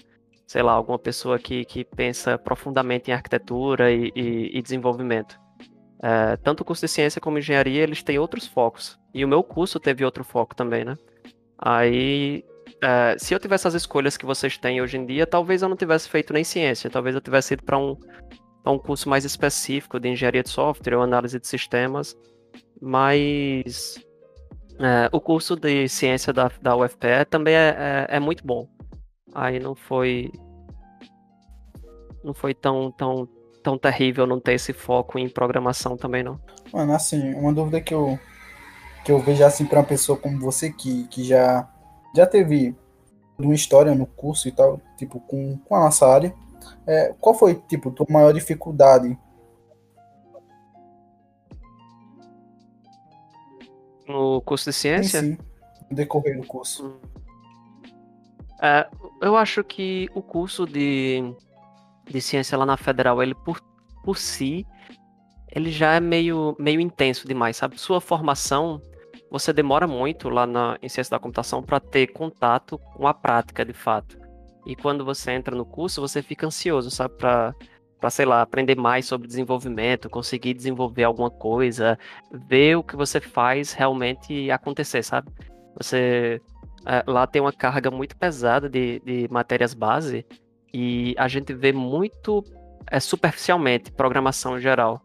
sei 0.49 0.63
lá, 0.63 0.71
alguma 0.71 0.97
pessoa 0.97 1.37
que, 1.37 1.63
que 1.63 1.85
pensa 1.85 2.35
profundamente 2.35 3.11
em 3.11 3.13
arquitetura 3.13 3.91
e, 3.91 4.11
e, 4.15 4.57
e 4.57 4.61
desenvolvimento. 4.63 5.39
É, 6.01 6.37
tanto 6.37 6.61
o 6.61 6.65
curso 6.65 6.83
de 6.83 6.91
ciência 6.91 7.21
como 7.21 7.37
engenharia, 7.37 7.83
eles 7.83 8.01
têm 8.01 8.17
outros 8.17 8.47
focos. 8.47 8.99
E 9.13 9.23
o 9.23 9.27
meu 9.27 9.43
curso 9.43 9.79
teve 9.79 10.03
outro 10.03 10.23
foco 10.23 10.55
também, 10.55 10.83
né? 10.83 10.95
Aí, 11.55 12.43
é, 12.81 13.15
se 13.19 13.31
eu 13.31 13.39
tivesse 13.39 13.67
as 13.67 13.75
escolhas 13.75 14.17
que 14.17 14.25
vocês 14.25 14.57
têm 14.57 14.81
hoje 14.81 14.97
em 14.97 15.05
dia, 15.05 15.27
talvez 15.27 15.61
eu 15.61 15.69
não 15.69 15.77
tivesse 15.77 16.09
feito 16.09 16.33
nem 16.33 16.43
ciência, 16.43 16.89
talvez 16.89 17.13
eu 17.13 17.21
tivesse 17.21 17.53
ido 17.53 17.63
para 17.63 17.77
um, 17.77 17.95
um 18.65 18.79
curso 18.79 19.07
mais 19.07 19.25
específico 19.25 19.99
de 19.99 20.09
engenharia 20.09 20.41
de 20.41 20.49
software 20.49 20.95
ou 20.95 21.03
análise 21.03 21.39
de 21.39 21.47
sistemas. 21.47 22.17
Mas 22.81 24.03
é, 24.79 25.09
o 25.11 25.21
curso 25.21 25.55
de 25.55 25.87
ciência 25.87 26.33
da, 26.33 26.49
da 26.59 26.75
UFPE 26.75 27.25
também 27.29 27.53
é, 27.53 28.07
é, 28.09 28.17
é 28.17 28.19
muito 28.19 28.43
bom 28.43 28.67
aí 29.33 29.59
não 29.59 29.75
foi 29.75 30.31
não 32.23 32.33
foi 32.33 32.53
tão 32.53 32.91
tão 32.91 33.27
tão 33.63 33.77
terrível 33.77 34.25
não 34.25 34.39
ter 34.39 34.53
esse 34.53 34.73
foco 34.73 35.19
em 35.19 35.29
programação 35.29 35.97
também 35.97 36.23
não. 36.23 36.39
Mano, 36.71 36.93
assim, 36.93 37.33
uma 37.33 37.53
dúvida 37.53 37.81
que 37.81 37.93
eu 37.93 38.19
que 39.03 39.11
eu 39.11 39.19
vejo 39.19 39.43
assim 39.43 39.65
para 39.65 39.79
uma 39.79 39.85
pessoa 39.85 40.17
como 40.17 40.39
você 40.39 40.71
que, 40.71 41.07
que 41.07 41.23
já 41.23 41.67
já 42.15 42.25
teve 42.25 42.75
uma 43.37 43.53
história 43.53 43.95
no 43.95 44.05
curso 44.05 44.47
e 44.47 44.51
tal, 44.51 44.81
tipo 44.97 45.19
com, 45.21 45.57
com 45.57 45.75
a 45.75 45.79
nossa 45.79 46.07
área, 46.07 46.33
é, 46.85 47.13
qual 47.19 47.33
foi 47.33 47.55
tipo 47.55 47.91
tua 47.91 48.05
maior 48.09 48.33
dificuldade 48.33 49.17
no 54.07 54.41
curso 54.41 54.69
de 54.69 54.75
ciência? 54.75 55.21
Sim, 55.21 55.35
sim 55.35 55.49
no 55.89 55.95
decorrer 55.95 56.39
do 56.39 56.45
curso. 56.45 56.85
Hum. 56.85 57.18
É, 58.61 58.87
eu 59.21 59.37
acho 59.37 59.63
que 59.63 60.09
o 60.13 60.21
curso 60.21 60.65
de, 60.65 61.23
de 62.09 62.21
ciência 62.21 62.57
lá 62.57 62.65
na 62.65 62.77
Federal, 62.77 63.21
ele 63.23 63.33
por, 63.33 63.61
por 64.03 64.17
si, 64.17 64.65
ele 65.51 65.71
já 65.71 65.93
é 65.93 65.99
meio, 65.99 66.55
meio 66.59 66.79
intenso 66.79 67.27
demais, 67.27 67.57
sabe? 67.57 67.79
Sua 67.79 68.01
formação, 68.01 68.81
você 69.31 69.53
demora 69.53 69.87
muito 69.87 70.29
lá 70.29 70.45
na, 70.45 70.77
em 70.81 70.89
ciência 70.89 71.11
da 71.11 71.19
computação 71.19 71.63
para 71.63 71.79
ter 71.79 72.07
contato 72.07 72.77
com 72.77 73.07
a 73.07 73.13
prática, 73.13 73.65
de 73.65 73.73
fato. 73.73 74.17
E 74.65 74.75
quando 74.75 75.05
você 75.05 75.31
entra 75.31 75.55
no 75.55 75.65
curso, 75.65 76.01
você 76.01 76.21
fica 76.21 76.45
ansioso, 76.45 76.91
sabe? 76.91 77.15
Para 77.15 77.55
sei 78.09 78.25
lá, 78.25 78.41
aprender 78.41 78.75
mais 78.75 79.05
sobre 79.05 79.27
desenvolvimento, 79.27 80.09
conseguir 80.09 80.53
desenvolver 80.53 81.03
alguma 81.03 81.31
coisa, 81.31 81.97
ver 82.31 82.75
o 82.75 82.83
que 82.83 82.95
você 82.95 83.19
faz 83.19 83.73
realmente 83.73 84.51
acontecer, 84.51 85.01
sabe? 85.03 85.31
Você 85.77 86.41
lá 87.05 87.27
tem 87.27 87.41
uma 87.41 87.53
carga 87.53 87.91
muito 87.91 88.15
pesada 88.15 88.69
de, 88.69 88.99
de 88.99 89.27
matérias 89.29 89.73
base 89.73 90.25
e 90.73 91.15
a 91.17 91.27
gente 91.27 91.53
vê 91.53 91.71
muito 91.71 92.43
é, 92.87 92.99
superficialmente 92.99 93.91
programação 93.91 94.57
em 94.57 94.61
geral, 94.61 95.01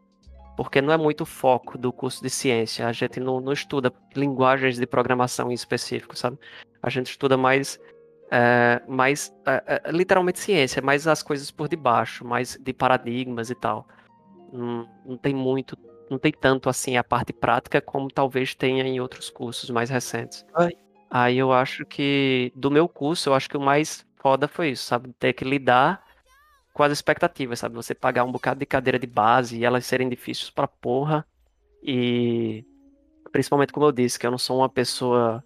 porque 0.56 0.80
não 0.80 0.92
é 0.92 0.96
muito 0.96 1.24
foco 1.24 1.76
do 1.78 1.92
curso 1.92 2.22
de 2.22 2.30
ciência. 2.30 2.86
A 2.86 2.92
gente 2.92 3.18
não, 3.20 3.40
não 3.40 3.52
estuda 3.52 3.92
linguagens 4.14 4.76
de 4.76 4.86
programação 4.86 5.50
em 5.50 5.54
específico, 5.54 6.16
sabe? 6.16 6.38
A 6.82 6.90
gente 6.90 7.10
estuda 7.10 7.36
mais, 7.36 7.80
é, 8.30 8.82
mais 8.86 9.34
é, 9.46 9.82
é 9.84 9.92
literalmente 9.92 10.38
ciência, 10.38 10.82
mais 10.82 11.06
as 11.06 11.22
coisas 11.22 11.50
por 11.50 11.68
debaixo, 11.68 12.24
mais 12.24 12.58
de 12.60 12.72
paradigmas 12.72 13.50
e 13.50 13.54
tal. 13.54 13.86
Não, 14.52 14.88
não 15.04 15.16
tem 15.16 15.34
muito 15.34 15.76
não 16.10 16.18
tem 16.18 16.32
tanto 16.32 16.68
assim 16.68 16.98
a 16.98 17.02
parte 17.02 17.32
prática 17.32 17.80
como 17.80 18.10
talvez 18.10 18.54
tenha 18.54 18.84
em 18.84 19.00
outros 19.00 19.30
cursos 19.30 19.70
mais 19.70 19.88
recentes. 19.88 20.44
Aí 21.16 21.38
eu 21.38 21.52
acho 21.52 21.87
que 21.87 22.52
do 22.56 22.73
meu 22.73 22.88
curso, 22.88 23.28
eu 23.28 23.35
acho 23.35 23.49
que 23.49 23.56
o 23.56 23.61
mais 23.61 24.04
foda 24.16 24.49
foi 24.49 24.71
isso, 24.71 24.83
sabe? 24.83 25.12
Ter 25.12 25.33
que 25.33 25.44
lidar 25.44 26.02
com 26.73 26.83
as 26.83 26.90
expectativas, 26.90 27.61
sabe? 27.61 27.76
Você 27.76 27.94
pagar 27.94 28.25
um 28.25 28.33
bocado 28.33 28.59
de 28.59 28.66
cadeira 28.66 28.99
de 28.99 29.06
base 29.06 29.56
e 29.56 29.64
elas 29.64 29.87
serem 29.87 30.09
difíceis 30.09 30.50
pra 30.50 30.66
porra. 30.66 31.25
E 31.80 32.64
principalmente 33.30 33.73
como 33.73 33.87
eu 33.87 33.92
disse, 33.92 34.18
que 34.18 34.26
eu 34.26 34.30
não 34.33 34.38
sou 34.38 34.59
uma 34.59 34.68
pessoa 34.68 35.44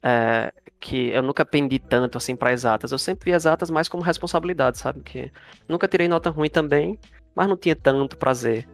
é, 0.00 0.52
que 0.78 1.08
eu 1.08 1.22
nunca 1.24 1.44
pendi 1.44 1.80
tanto 1.80 2.16
assim 2.16 2.36
para 2.36 2.52
exatas. 2.52 2.92
Eu 2.92 2.98
sempre 2.98 3.32
vi 3.32 3.36
exatas 3.36 3.70
mais 3.72 3.88
como 3.88 4.04
responsabilidade, 4.04 4.78
sabe? 4.78 5.00
Que 5.00 5.32
nunca 5.68 5.88
tirei 5.88 6.06
nota 6.06 6.30
ruim 6.30 6.48
também, 6.48 6.96
mas 7.34 7.48
não 7.48 7.56
tinha 7.56 7.74
tanto 7.74 8.16
prazer. 8.16 8.68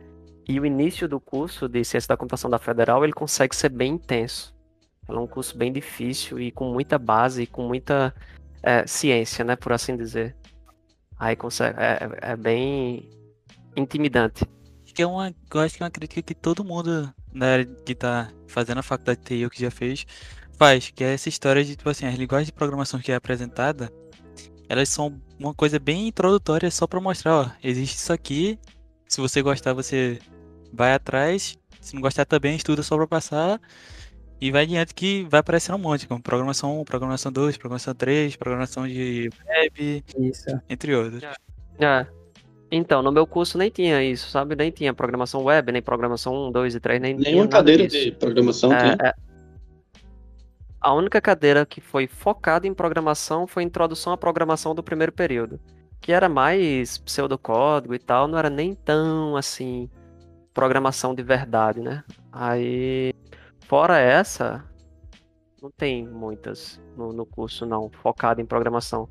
E 0.47 0.61
o 0.61 0.67
início 0.67 1.09
do 1.09 1.19
curso 1.19 1.71
de 1.71 1.83
Ciência 1.85 2.09
da 2.09 2.19
Computação 2.19 2.51
da 2.51 2.59
Federal, 2.59 3.03
ele 3.03 3.15
consegue 3.15 3.57
ser 3.57 3.71
bem 3.71 3.95
intenso. 3.95 4.54
É 5.09 5.13
um 5.13 5.27
curso 5.27 5.57
bem 5.57 5.73
difícil 5.73 6.41
e 6.41 6.51
com 6.51 6.73
muita 6.73 6.99
base 6.99 7.43
e 7.43 7.47
com 7.47 7.67
muita 7.67 8.15
é, 8.63 8.87
ciência, 8.87 9.45
né, 9.45 9.57
por 9.57 9.73
assim 9.73 9.97
dizer. 9.97 10.35
Aí 11.19 11.37
consegue, 11.37 11.79
é, 11.79 12.33
é 12.33 12.37
bem 12.37 13.11
intimidante. 13.77 14.45
Acho 14.85 14.95
que 14.95 15.03
é 15.03 15.07
uma, 15.07 15.35
eu 15.53 15.61
acho 15.61 15.77
que 15.77 15.83
é 15.83 15.85
uma 15.85 15.91
crítica 15.91 16.23
que 16.23 16.35
todo 16.35 16.65
mundo 16.65 17.13
área 17.41 17.65
que 17.65 17.95
tá 17.95 18.31
fazendo 18.47 18.79
a 18.79 18.83
faculdade 18.83 19.21
de 19.21 19.27
TI 19.27 19.45
ou 19.45 19.51
que 19.51 19.61
já 19.61 19.71
fez 19.71 20.07
faz, 20.57 20.91
que 20.91 21.03
é 21.03 21.15
essa 21.15 21.29
história 21.29 21.65
de, 21.65 21.77
tipo 21.77 21.89
assim, 21.89 22.07
as 22.07 22.15
linguagens 22.15 22.47
de 22.47 22.53
programação 22.53 23.01
que 23.01 23.11
é 23.11 23.15
apresentada, 23.17 23.93
elas 24.69 24.89
são 24.89 25.21
uma 25.39 25.53
coisa 25.53 25.79
bem 25.79 26.09
introdutória 26.09 26.71
só 26.71 26.87
para 26.87 27.01
mostrar, 27.01 27.35
ó, 27.35 27.51
existe 27.63 27.97
isso 27.97 28.13
aqui, 28.13 28.59
se 29.09 29.21
você 29.21 29.43
gostar 29.43 29.73
você 29.73 30.19
vai 30.73 30.95
atrás, 30.95 31.59
se 31.81 31.95
não 31.95 32.01
gostar 32.01 32.25
também 32.25 32.57
estuda 32.57 32.83
só 32.83 32.97
para 32.97 33.07
passar, 33.07 33.61
e 34.41 34.51
vai 34.51 34.65
adiante 34.65 34.95
que 34.95 35.25
vai 35.31 35.41
aparecendo 35.41 35.77
um 35.77 35.79
monte, 35.79 36.07
como 36.07 36.23
programação 36.23 36.81
1, 36.81 36.85
programação 36.85 37.33
2, 37.33 37.57
programação 37.57 37.95
3, 37.95 38.37
programação 38.37 38.87
de 38.87 39.31
web, 39.47 40.05
Isso. 40.19 40.61
entre 40.69 40.95
outros. 40.95 41.23
É. 41.79 42.07
Então, 42.71 43.03
no 43.03 43.13
meu 43.13 43.27
curso 43.27 43.57
nem 43.57 43.71
tinha 43.71 44.03
isso, 44.03 44.29
sabe? 44.31 44.57
Nem 44.57 44.71
tinha 44.71 44.93
programação 44.93 45.45
web, 45.45 45.71
nem 45.71 45.81
programação 45.83 46.49
1, 46.49 46.53
2 46.53 46.75
e 46.75 46.81
3, 46.81 47.01
nem 47.01 47.15
tinha 47.17 47.25
Nenhuma 47.27 47.45
nada 47.45 47.57
cadeira 47.57 47.87
disso. 47.87 48.05
de 48.07 48.13
programação 48.13 48.73
É, 48.73 48.97
tem. 48.97 49.07
é. 49.09 49.15
A 50.81 50.93
única 50.93 51.21
cadeira 51.21 51.65
que 51.65 51.81
foi 51.81 52.07
focada 52.07 52.67
em 52.67 52.75
programação 52.75 53.47
foi 53.47 53.63
introdução 53.63 54.13
à 54.13 54.17
programação 54.19 54.75
do 54.75 54.83
primeiro 54.83 55.13
período, 55.13 55.59
que 56.01 56.13
era 56.13 56.29
mais 56.29 56.99
pseudocódigo 56.99 57.95
e 57.95 57.99
tal, 57.99 58.29
não 58.29 58.39
era 58.39 58.51
nem 58.51 58.75
tão 58.75 59.37
assim 59.37 59.89
programação 60.53 61.15
de 61.15 61.23
verdade, 61.23 61.81
né? 61.81 62.05
Aí, 62.31 63.13
fora 63.75 63.99
essa, 63.99 64.65
não 65.61 65.69
tem 65.69 66.07
muitas 66.07 66.81
no, 66.97 67.13
no 67.13 67.27
curso 67.27 67.67
não 67.67 67.91
focada 67.91 68.41
em 68.41 68.47
programação. 68.47 69.09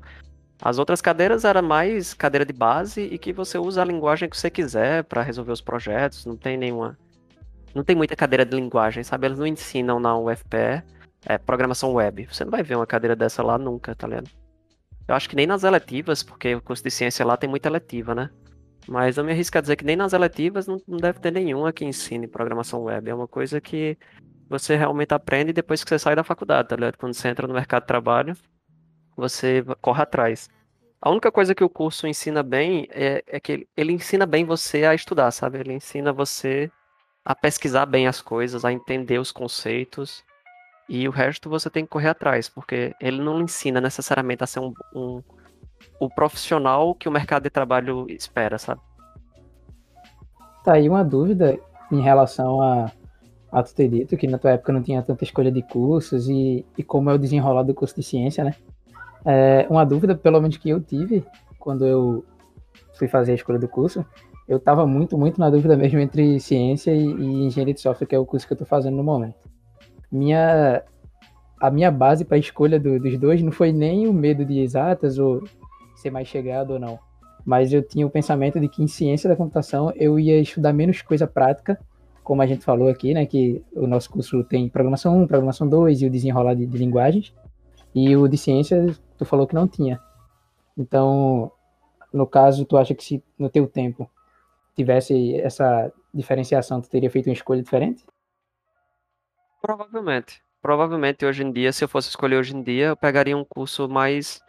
As 0.58 0.78
outras 0.78 1.02
cadeiras 1.02 1.44
era 1.44 1.60
mais 1.60 2.14
cadeira 2.14 2.46
de 2.46 2.52
base 2.54 3.02
e 3.02 3.18
que 3.18 3.30
você 3.30 3.58
usa 3.58 3.82
a 3.82 3.84
linguagem 3.84 4.26
que 4.26 4.34
você 4.34 4.48
quiser 4.48 5.04
para 5.04 5.20
resolver 5.20 5.52
os 5.52 5.60
projetos, 5.60 6.24
não 6.24 6.34
tem 6.34 6.56
nenhuma 6.56 6.98
não 7.74 7.84
tem 7.84 7.94
muita 7.94 8.16
cadeira 8.16 8.42
de 8.42 8.56
linguagem, 8.56 9.04
sabe? 9.04 9.26
Eles 9.26 9.38
não 9.38 9.46
ensinam 9.46 10.00
na 10.00 10.16
UFPE 10.16 10.82
é, 11.26 11.36
programação 11.36 11.92
web. 11.92 12.26
Você 12.32 12.42
não 12.42 12.50
vai 12.50 12.62
ver 12.62 12.76
uma 12.76 12.86
cadeira 12.86 13.14
dessa 13.14 13.42
lá 13.42 13.58
nunca, 13.58 13.94
tá 13.94 14.06
ligado? 14.06 14.30
Eu 15.06 15.14
acho 15.14 15.28
que 15.28 15.36
nem 15.36 15.46
nas 15.46 15.62
eletivas, 15.62 16.22
porque 16.22 16.54
o 16.54 16.62
curso 16.62 16.82
de 16.82 16.90
ciência 16.90 17.26
lá 17.26 17.36
tem 17.36 17.50
muita 17.50 17.68
eletiva, 17.68 18.14
né? 18.14 18.30
Mas 18.88 19.18
eu 19.18 19.24
me 19.24 19.32
arrisco 19.32 19.58
a 19.58 19.60
dizer 19.60 19.76
que 19.76 19.84
nem 19.84 19.96
nas 19.96 20.14
eletivas 20.14 20.66
não, 20.66 20.80
não 20.88 20.96
deve 20.96 21.18
ter 21.18 21.32
nenhuma 21.32 21.70
que 21.70 21.84
ensine 21.84 22.26
programação 22.26 22.84
web. 22.84 23.10
É 23.10 23.14
uma 23.14 23.28
coisa 23.28 23.60
que 23.60 23.98
você 24.48 24.76
realmente 24.76 25.12
aprende 25.14 25.52
depois 25.52 25.82
que 25.82 25.88
você 25.90 25.98
sai 25.98 26.14
da 26.14 26.24
faculdade, 26.24 26.68
tá 26.68 26.76
ligado? 26.76 26.96
Quando 26.98 27.14
você 27.14 27.28
entra 27.28 27.46
no 27.46 27.54
mercado 27.54 27.82
de 27.82 27.88
trabalho, 27.88 28.36
você 29.16 29.64
corre 29.80 30.02
atrás. 30.02 30.48
A 31.00 31.10
única 31.10 31.30
coisa 31.30 31.54
que 31.54 31.62
o 31.64 31.68
curso 31.68 32.06
ensina 32.06 32.42
bem 32.42 32.86
é, 32.90 33.22
é 33.26 33.38
que 33.40 33.52
ele, 33.52 33.68
ele 33.76 33.92
ensina 33.92 34.24
bem 34.26 34.44
você 34.44 34.84
a 34.84 34.94
estudar, 34.94 35.30
sabe? 35.30 35.58
Ele 35.58 35.72
ensina 35.72 36.12
você 36.12 36.70
a 37.24 37.34
pesquisar 37.34 37.86
bem 37.86 38.06
as 38.06 38.20
coisas, 38.20 38.64
a 38.64 38.72
entender 38.72 39.18
os 39.18 39.30
conceitos. 39.32 40.24
E 40.88 41.06
o 41.08 41.10
resto 41.10 41.48
você 41.48 41.70
tem 41.70 41.84
que 41.84 41.90
correr 41.90 42.08
atrás, 42.08 42.48
porque 42.48 42.94
ele 43.00 43.22
não 43.22 43.40
ensina 43.40 43.80
necessariamente 43.80 44.44
a 44.44 44.46
ser 44.46 44.60
um, 44.60 44.72
um- 44.94 45.22
o 46.00 46.08
profissional 46.08 46.94
que 46.94 47.08
o 47.08 47.12
mercado 47.12 47.44
de 47.44 47.50
trabalho 47.50 48.06
espera, 48.08 48.58
sabe? 48.58 48.80
Tá 50.64 50.74
aí 50.74 50.88
uma 50.88 51.04
dúvida 51.04 51.58
em 51.90 52.00
relação 52.00 52.62
a, 52.62 52.90
a 53.54 53.62
tu 53.62 53.74
ter 53.74 53.88
dito 53.88 54.16
que 54.16 54.26
na 54.26 54.36
tua 54.36 54.50
época 54.52 54.72
não 54.72 54.82
tinha 54.82 55.02
tanta 55.02 55.22
escolha 55.22 55.50
de 55.50 55.62
cursos 55.62 56.28
e, 56.28 56.64
e 56.76 56.82
como 56.82 57.08
é 57.10 57.14
o 57.14 57.18
desenrolar 57.18 57.62
do 57.62 57.72
curso 57.72 57.94
de 57.94 58.02
ciência, 58.02 58.42
né? 58.42 58.54
É, 59.24 59.66
uma 59.70 59.84
dúvida, 59.84 60.14
pelo 60.14 60.40
menos 60.40 60.56
que 60.56 60.68
eu 60.68 60.80
tive 60.80 61.24
quando 61.58 61.86
eu 61.86 62.24
fui 62.98 63.08
fazer 63.08 63.32
a 63.32 63.34
escolha 63.34 63.58
do 63.58 63.68
curso, 63.68 64.04
eu 64.48 64.58
tava 64.58 64.86
muito, 64.86 65.16
muito 65.16 65.40
na 65.40 65.48
dúvida 65.48 65.76
mesmo 65.76 65.98
entre 65.98 66.38
ciência 66.40 66.90
e, 66.90 67.04
e 67.06 67.44
engenharia 67.46 67.72
de 67.72 67.80
software, 67.80 68.06
que 68.06 68.14
é 68.14 68.18
o 68.18 68.26
curso 68.26 68.46
que 68.46 68.52
eu 68.52 68.58
tô 68.58 68.66
fazendo 68.66 68.96
no 68.96 69.04
momento. 69.04 69.48
Minha, 70.10 70.82
a 71.60 71.70
minha 71.70 71.90
base 71.90 72.24
para 72.24 72.36
a 72.36 72.40
escolha 72.40 72.78
do- 72.78 72.98
dos 73.00 73.18
dois 73.18 73.40
não 73.40 73.52
foi 73.52 73.72
nem 73.72 74.06
o 74.06 74.12
medo 74.12 74.44
de 74.44 74.58
exatas 74.58 75.18
ou 75.18 75.42
ser 75.96 76.10
mais 76.10 76.28
chegado 76.28 76.72
ou 76.72 76.78
não 76.78 76.98
mas 77.44 77.72
eu 77.72 77.82
tinha 77.82 78.06
o 78.06 78.10
pensamento 78.10 78.58
de 78.58 78.68
que 78.68 78.82
em 78.82 78.86
ciência 78.86 79.28
da 79.28 79.36
computação 79.36 79.92
eu 79.96 80.18
ia 80.18 80.40
estudar 80.40 80.72
menos 80.72 81.02
coisa 81.02 81.26
prática, 81.26 81.78
como 82.24 82.42
a 82.42 82.46
gente 82.46 82.64
falou 82.64 82.88
aqui, 82.88 83.14
né, 83.14 83.26
que 83.26 83.62
o 83.72 83.86
nosso 83.86 84.10
curso 84.10 84.42
tem 84.42 84.68
programação 84.68 85.22
1, 85.22 85.26
programação 85.26 85.68
2 85.68 86.02
e 86.02 86.06
o 86.06 86.10
desenrolar 86.10 86.54
de, 86.54 86.66
de 86.66 86.78
linguagens, 86.78 87.34
e 87.94 88.16
o 88.16 88.26
de 88.26 88.36
ciência 88.36 88.96
tu 89.16 89.24
falou 89.24 89.46
que 89.46 89.54
não 89.54 89.68
tinha. 89.68 90.00
Então, 90.76 91.52
no 92.12 92.26
caso, 92.26 92.64
tu 92.64 92.76
acha 92.76 92.94
que 92.94 93.04
se 93.04 93.22
no 93.38 93.48
teu 93.48 93.68
tempo 93.68 94.10
tivesse 94.74 95.36
essa 95.36 95.92
diferenciação, 96.12 96.80
tu 96.80 96.88
teria 96.88 97.10
feito 97.10 97.28
uma 97.28 97.34
escolha 97.34 97.62
diferente? 97.62 98.04
Provavelmente. 99.62 100.42
Provavelmente 100.60 101.26
hoje 101.26 101.44
em 101.44 101.52
dia, 101.52 101.72
se 101.72 101.84
eu 101.84 101.88
fosse 101.88 102.08
escolher 102.08 102.38
hoje 102.38 102.56
em 102.56 102.62
dia, 102.62 102.86
eu 102.86 102.96
pegaria 102.96 103.36
um 103.36 103.44
curso 103.44 103.88
mais 103.88 104.42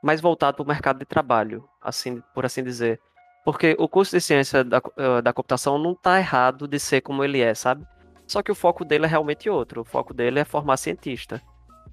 mais 0.00 0.20
voltado 0.20 0.56
para 0.56 0.62
o 0.62 0.66
mercado 0.66 1.00
de 1.00 1.04
trabalho, 1.04 1.68
assim, 1.82 2.22
por 2.32 2.46
assim 2.46 2.62
dizer. 2.62 3.00
Porque 3.48 3.74
o 3.78 3.88
curso 3.88 4.14
de 4.14 4.20
ciência 4.20 4.62
da, 4.62 4.76
eh, 4.98 5.22
da 5.22 5.32
computação 5.32 5.78
não 5.78 5.92
está 5.92 6.18
errado 6.18 6.68
de 6.68 6.78
ser 6.78 7.00
como 7.00 7.24
ele 7.24 7.40
é, 7.40 7.54
sabe? 7.54 7.82
Só 8.26 8.42
que 8.42 8.52
o 8.52 8.54
foco 8.54 8.84
dele 8.84 9.06
é 9.06 9.08
realmente 9.08 9.48
outro. 9.48 9.80
O 9.80 9.84
foco 9.86 10.12
dele 10.12 10.38
é 10.38 10.44
formar 10.44 10.76
cientista. 10.76 11.40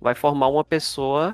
Vai 0.02 0.14
formar 0.16 0.50
uma 0.50 0.66
pessoa 0.66 1.34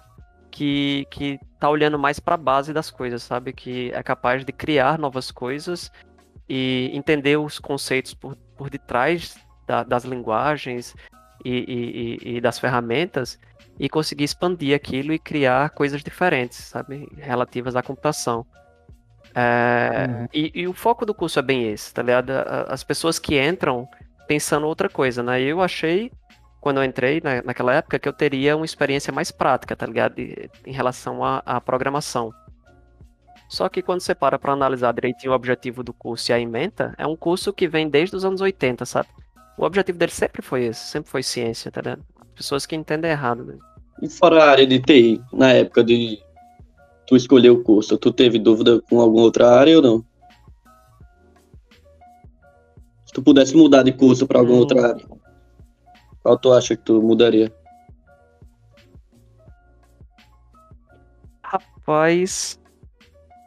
que, 0.52 1.08
que 1.10 1.40
tá 1.60 1.68
olhando 1.68 1.98
mais 1.98 2.20
para 2.20 2.36
a 2.36 2.38
base 2.38 2.72
das 2.72 2.92
coisas, 2.92 3.24
sabe? 3.24 3.52
Que 3.52 3.92
é 3.96 4.04
capaz 4.04 4.46
de 4.46 4.52
criar 4.52 5.00
novas 5.00 5.32
coisas 5.32 5.92
e 6.48 6.92
entender 6.94 7.38
os 7.38 7.58
conceitos 7.58 8.14
por, 8.14 8.36
por 8.56 8.70
detrás 8.70 9.36
da- 9.66 9.82
das 9.84 10.04
linguagens 10.04 10.96
e- 11.44 12.20
e- 12.24 12.36
e 12.38 12.42
das 12.42 12.60
ferramentas 12.60 13.40
e 13.80 13.90
conseguir 13.90 14.26
expandir 14.26 14.76
aquilo 14.76 15.14
e 15.14 15.18
criar 15.18 15.72
coisas 15.72 16.04
diferentes, 16.04 16.60
sabe? 16.60 17.10
Relativas 17.18 17.76
à 17.76 17.82
computação. 17.82 18.46
É, 19.36 20.08
Uhum. 20.08 20.28
e, 20.34 20.52
e 20.62 20.68
o 20.68 20.74
foco 20.74 21.06
do 21.06 21.14
curso 21.14 21.40
é 21.40 21.42
bem 21.42 21.70
esse, 21.72 21.94
tá 21.94 22.02
ligado? 22.02 22.32
As 22.68 22.84
pessoas 22.84 23.20
que 23.20 23.40
entram 23.42 23.88
pensando 24.28 24.68
outra 24.68 24.90
coisa, 24.90 25.22
né? 25.24 25.42
Eu 25.42 25.62
achei, 25.62 26.12
quando 26.60 26.78
eu 26.78 26.84
entrei 26.84 27.22
na, 27.24 27.42
naquela 27.44 27.74
época, 27.74 28.00
que 28.00 28.08
eu 28.08 28.14
teria 28.14 28.56
uma 28.56 28.66
experiência 28.66 29.12
mais 29.14 29.32
prática, 29.32 29.76
tá 29.76 29.86
ligado? 29.86 30.16
De- 30.16 30.50
em 30.66 30.72
relação 30.74 31.24
à, 31.24 31.42
à 31.46 31.62
programação. 31.62 32.32
Só 33.50 33.68
que 33.68 33.82
quando 33.82 34.00
você 34.02 34.16
para 34.16 34.40
pra 34.40 34.54
analisar 34.54 34.94
direitinho 34.94 35.34
o 35.34 35.36
objetivo 35.36 35.84
do 35.84 35.94
curso 35.94 36.32
e 36.32 36.34
a 36.34 36.40
ementa, 36.40 36.94
é 36.98 37.06
um 37.06 37.16
curso 37.18 37.52
que 37.52 37.68
vem 37.68 37.90
desde 37.90 38.16
os 38.16 38.24
anos 38.24 38.40
80, 38.40 38.86
sabe? 38.86 39.10
O 39.58 39.66
objetivo 39.66 39.98
dele 39.98 40.12
sempre 40.12 40.42
foi 40.42 40.64
esse, 40.66 40.80
sempre 40.90 41.10
foi 41.12 41.22
ciência, 41.22 41.70
tá 41.70 41.82
ligado? 41.82 42.04
Pessoas 42.34 42.66
que 42.66 42.76
entendem 42.76 43.12
errado, 43.12 43.44
né? 43.44 43.58
E 44.02 44.10
fora 44.10 44.44
a 44.46 44.52
área 44.52 44.66
de 44.66 44.80
TI, 44.80 45.22
na 45.34 45.52
época 45.52 45.84
de 45.84 46.18
tu 47.12 47.18
escolher 47.18 47.50
o 47.50 47.62
curso, 47.62 47.98
tu 47.98 48.10
teve 48.14 48.40
dúvida 48.40 48.82
com 48.90 49.02
alguma 49.02 49.24
outra 49.24 49.50
área 49.60 49.76
ou 49.76 49.82
não? 49.84 50.06
Se 53.06 53.12
tu 53.14 53.22
pudesse 53.22 53.54
mudar 53.54 53.84
de 53.84 53.92
curso 53.92 54.26
para 54.26 54.40
alguma 54.40 54.60
outra 54.60 54.92
área, 54.94 55.06
qual 56.24 56.40
tu 56.40 56.54
acha 56.54 56.74
que 56.78 56.84
tu 56.84 57.02
mudaria? 57.02 57.54
Rapaz, 61.44 62.58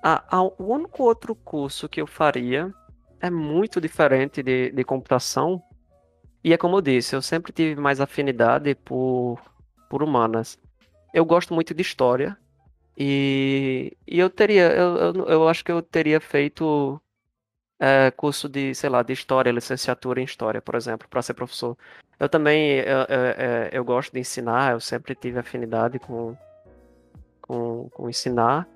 a- 0.02 0.23
a- 0.37 0.42
o 0.42 0.54
único 0.59 1.02
outro 1.02 1.35
curso 1.35 1.88
que 1.88 2.02
eu 2.02 2.06
faria 2.06 2.71
é 3.18 3.30
muito 3.30 3.80
diferente 3.80 4.42
de, 4.42 4.73
de 4.73 4.85
computação. 4.85 5.62
E 6.44 6.52
é 6.52 6.59
como 6.59 6.76
eu 6.76 6.83
disse, 6.83 7.16
eu 7.16 7.23
sempre 7.23 7.50
tive 7.50 7.80
mais 7.80 7.99
afinidade 7.99 8.75
por, 8.75 9.40
por 9.88 10.02
humanas. 10.02 10.59
Eu 11.14 11.25
gosto 11.25 11.54
muito 11.54 11.73
de 11.73 11.80
história. 11.80 12.37
E, 12.97 13.97
e 14.07 14.19
eu 14.19 14.31
teria, 14.31 14.73
eu, 14.73 14.97
eu, 14.97 15.27
eu 15.27 15.49
acho 15.49 15.65
que 15.65 15.73
eu 15.73 15.83
teria 15.83 16.21
feito 16.21 17.01
é, 17.79 18.11
curso 18.13 18.49
de, 18.49 18.75
sei 18.75 18.89
lá, 18.89 19.03
de 19.03 19.13
história, 19.13 19.51
licenciatura 19.51 20.21
em 20.21 20.25
história, 20.25 20.63
por 20.63 20.75
exemplo, 20.75 21.09
para 21.09 21.23
ser 21.23 21.35
professor. 21.35 21.77
Eu 22.19 22.29
também 22.29 22.79
eu, 22.79 22.99
eu, 23.09 23.69
eu, 23.73 23.85
gosto 23.85 24.13
de 24.13 24.21
ensinar, 24.21 24.73
eu 24.73 24.81
sempre 24.81 25.15
tive 25.15 25.39
afinidade 25.39 25.99
com, 25.99 26.37
com, 27.43 27.89
com 27.91 28.09
ensinar. 28.09 28.69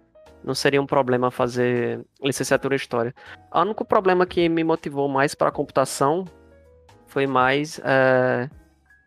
Não 0.42 0.54
seria 0.54 0.82
um 0.82 0.86
problema 0.86 1.30
fazer 1.30 2.04
licenciatura 2.22 2.74
em 2.74 2.76
história. 2.76 3.14
O 3.52 3.60
único 3.60 3.84
problema 3.84 4.26
que 4.26 4.48
me 4.48 4.64
motivou 4.64 5.08
mais 5.08 5.34
para 5.34 5.48
a 5.48 5.52
computação 5.52 6.24
foi 7.06 7.26
mais 7.26 7.80
é, 7.84 8.50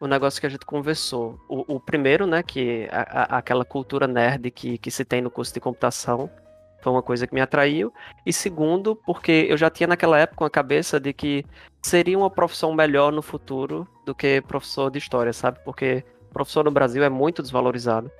o 0.01 0.07
negócio 0.07 0.41
que 0.41 0.47
a 0.47 0.49
gente 0.49 0.65
conversou. 0.65 1.39
O, 1.47 1.75
o 1.75 1.79
primeiro, 1.79 2.25
né, 2.25 2.41
que 2.41 2.89
a, 2.91 3.35
a, 3.35 3.37
aquela 3.37 3.63
cultura 3.63 4.07
nerd 4.07 4.49
que, 4.49 4.79
que 4.79 4.89
se 4.89 5.05
tem 5.05 5.21
no 5.21 5.29
curso 5.29 5.53
de 5.53 5.59
computação, 5.59 6.27
foi 6.81 6.91
uma 6.91 7.03
coisa 7.03 7.27
que 7.27 7.35
me 7.35 7.39
atraiu. 7.39 7.93
E 8.25 8.33
segundo, 8.33 8.95
porque 8.95 9.45
eu 9.47 9.55
já 9.55 9.69
tinha 9.69 9.85
naquela 9.85 10.17
época 10.17 10.43
uma 10.43 10.49
cabeça 10.49 10.99
de 10.99 11.13
que 11.13 11.45
seria 11.83 12.17
uma 12.17 12.31
profissão 12.31 12.73
melhor 12.73 13.11
no 13.11 13.21
futuro 13.21 13.87
do 14.03 14.15
que 14.15 14.41
professor 14.41 14.89
de 14.89 14.97
história, 14.97 15.31
sabe? 15.31 15.59
Porque 15.63 16.03
professor 16.33 16.65
no 16.65 16.71
Brasil 16.71 17.03
é 17.03 17.09
muito 17.09 17.43
desvalorizado, 17.43 18.11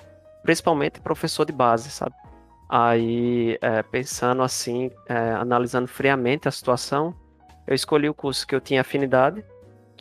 principalmente 0.43 1.01
professor 1.01 1.45
de 1.45 1.51
base, 1.51 1.89
sabe? 1.89 2.13
Aí, 2.69 3.57
é, 3.59 3.81
pensando 3.81 4.43
assim, 4.43 4.91
é, 5.09 5.31
analisando 5.31 5.87
friamente 5.87 6.47
a 6.47 6.51
situação, 6.51 7.15
eu 7.65 7.73
escolhi 7.73 8.07
o 8.07 8.13
curso 8.13 8.45
que 8.45 8.53
eu 8.53 8.61
tinha 8.61 8.81
afinidade, 8.81 9.43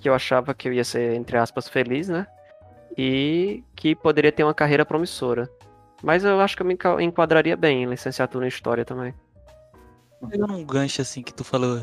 que 0.00 0.08
eu 0.08 0.14
achava 0.14 0.54
que 0.54 0.68
eu 0.68 0.72
ia 0.72 0.84
ser, 0.84 1.14
entre 1.14 1.36
aspas, 1.36 1.68
feliz, 1.68 2.08
né? 2.08 2.26
E 2.96 3.62
que 3.76 3.94
poderia 3.94 4.32
ter 4.32 4.42
uma 4.42 4.54
carreira 4.54 4.84
promissora. 4.84 5.48
Mas 6.02 6.24
eu 6.24 6.40
acho 6.40 6.56
que 6.56 6.62
eu 6.62 6.66
me 6.66 6.76
enquadraria 7.04 7.56
bem 7.56 7.82
em 7.82 7.86
licenciatura 7.86 8.46
em 8.46 8.48
História 8.48 8.84
também. 8.84 9.14
Pegando 10.28 10.54
um 10.54 10.64
gancho 10.64 11.02
assim 11.02 11.22
que 11.22 11.32
tu 11.32 11.44
falou 11.44 11.80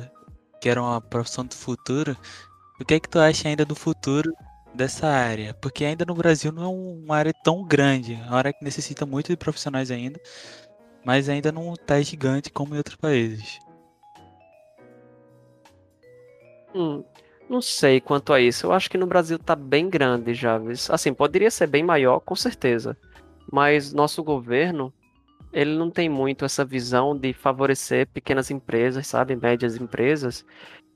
que 0.59 0.69
era 0.69 0.81
uma 0.81 0.99
profissão 0.99 1.45
do 1.45 1.55
futuro, 1.55 2.17
o 2.79 2.85
que 2.85 2.95
é 2.95 2.99
que 2.99 3.09
tu 3.09 3.19
acha 3.19 3.47
ainda 3.47 3.65
do 3.65 3.75
futuro 3.75 4.33
dessa 4.73 5.07
área? 5.07 5.53
Porque 5.55 5.85
ainda 5.85 6.05
no 6.05 6.15
Brasil 6.15 6.51
não 6.51 6.63
é 6.63 6.67
uma 6.67 7.17
área 7.17 7.33
tão 7.43 7.63
grande, 7.63 8.13
é 8.13 8.25
uma 8.27 8.37
área 8.37 8.53
que 8.53 8.63
necessita 8.63 9.05
muito 9.05 9.27
de 9.27 9.37
profissionais 9.37 9.91
ainda, 9.91 10.19
mas 11.05 11.29
ainda 11.29 11.51
não 11.51 11.73
tá 11.75 12.01
gigante 12.01 12.51
como 12.51 12.73
em 12.73 12.77
outros 12.77 12.95
países. 12.95 13.59
Hum, 16.75 17.03
não 17.49 17.61
sei 17.61 17.99
quanto 18.01 18.33
a 18.33 18.39
isso. 18.39 18.67
Eu 18.67 18.71
acho 18.71 18.89
que 18.89 18.97
no 18.97 19.07
Brasil 19.07 19.39
tá 19.39 19.55
bem 19.55 19.89
grande 19.89 20.33
já. 20.33 20.59
Assim, 20.89 21.13
poderia 21.13 21.51
ser 21.51 21.67
bem 21.67 21.83
maior, 21.83 22.19
com 22.19 22.35
certeza. 22.35 22.97
Mas 23.51 23.93
nosso 23.93 24.23
governo, 24.23 24.93
ele 25.53 25.75
não 25.75 25.89
tem 25.89 26.09
muito 26.09 26.45
essa 26.45 26.65
visão 26.65 27.17
de 27.17 27.33
favorecer 27.33 28.07
pequenas 28.07 28.51
empresas, 28.51 29.07
sabe, 29.07 29.35
médias 29.35 29.77
empresas, 29.77 30.45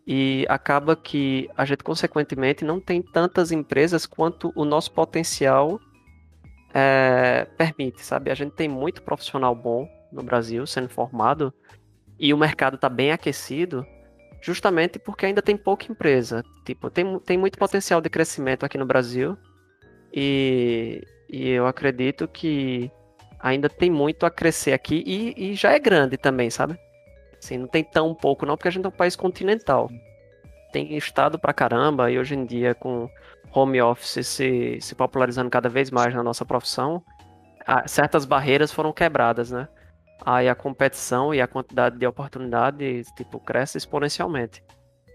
e 0.06 0.46
acaba 0.50 0.96
que 0.96 1.50
a 1.56 1.64
gente 1.64 1.84
consequentemente 1.84 2.66
não 2.66 2.80
tem 2.80 3.02
tantas 3.02 3.52
empresas 3.52 4.06
quanto 4.06 4.52
o 4.56 4.66
nosso 4.66 4.92
potencial 4.92 5.80
é, 6.74 7.48
permite, 7.58 8.04
sabe? 8.04 8.32
A 8.32 8.36
gente 8.36 8.54
tem 8.54 8.68
muito 8.68 9.02
profissional 9.02 9.56
bom 9.56 9.88
no 10.12 10.24
Brasil 10.24 10.66
sendo 10.66 10.90
formado 10.90 11.54
e 12.20 12.34
o 12.34 12.38
mercado 12.38 12.76
está 12.76 12.90
bem 12.90 13.12
aquecido, 13.12 13.86
justamente 14.42 14.98
porque 14.98 15.26
ainda 15.26 15.42
tem 15.42 15.56
pouca 15.56 15.92
empresa. 15.92 16.44
Tipo, 16.66 16.90
tem, 16.90 17.20
tem 17.20 17.38
muito 17.38 17.58
potencial 17.58 18.02
de 18.02 18.10
crescimento 18.10 18.66
aqui 18.66 18.78
no 18.78 18.86
Brasil 18.86 19.38
e, 20.14 21.06
e 21.30 21.50
eu 21.50 21.68
acredito 21.68 22.28
que 22.28 22.92
ainda 23.40 23.70
tem 23.70 23.90
muito 23.90 24.26
a 24.26 24.32
crescer 24.32 24.74
aqui 24.74 25.04
e, 25.06 25.52
e, 25.52 25.56
já 25.56 25.72
é 25.72 25.80
grande 25.80 26.18
também, 26.18 26.50
sabe? 26.50 26.78
Assim, 27.42 27.58
não 27.58 27.68
tem 27.68 27.84
tão 27.84 28.14
pouco 28.14 28.46
não, 28.46 28.56
porque 28.56 28.68
a 28.68 28.72
gente 28.72 28.86
é 28.86 28.90
um 28.90 28.92
país 28.92 29.16
continental. 29.16 29.90
Tem 30.72 30.96
estado 30.96 31.40
pra 31.40 31.54
caramba 31.54 32.12
e 32.12 32.18
hoje 32.18 32.36
em 32.36 32.46
dia 32.46 32.74
com 32.76 33.10
home 33.54 33.82
office 33.82 34.26
se, 34.26 34.80
se 34.80 34.96
popularizando 34.96 35.50
cada 35.50 35.68
vez 35.68 35.92
mais 35.92 36.14
na 36.14 36.24
nossa 36.24 36.46
profissão, 36.46 37.04
certas 37.86 38.26
barreiras 38.26 38.72
foram 38.72 38.94
quebradas, 38.94 39.52
né? 39.52 39.68
Aí 40.24 40.48
a 40.48 40.56
competição 40.56 41.34
e 41.34 41.42
a 41.42 41.48
quantidade 41.48 41.98
de 41.98 42.06
oportunidades, 42.06 43.08
tipo, 43.16 43.40
cresce 43.40 43.78
exponencialmente. 43.78 44.64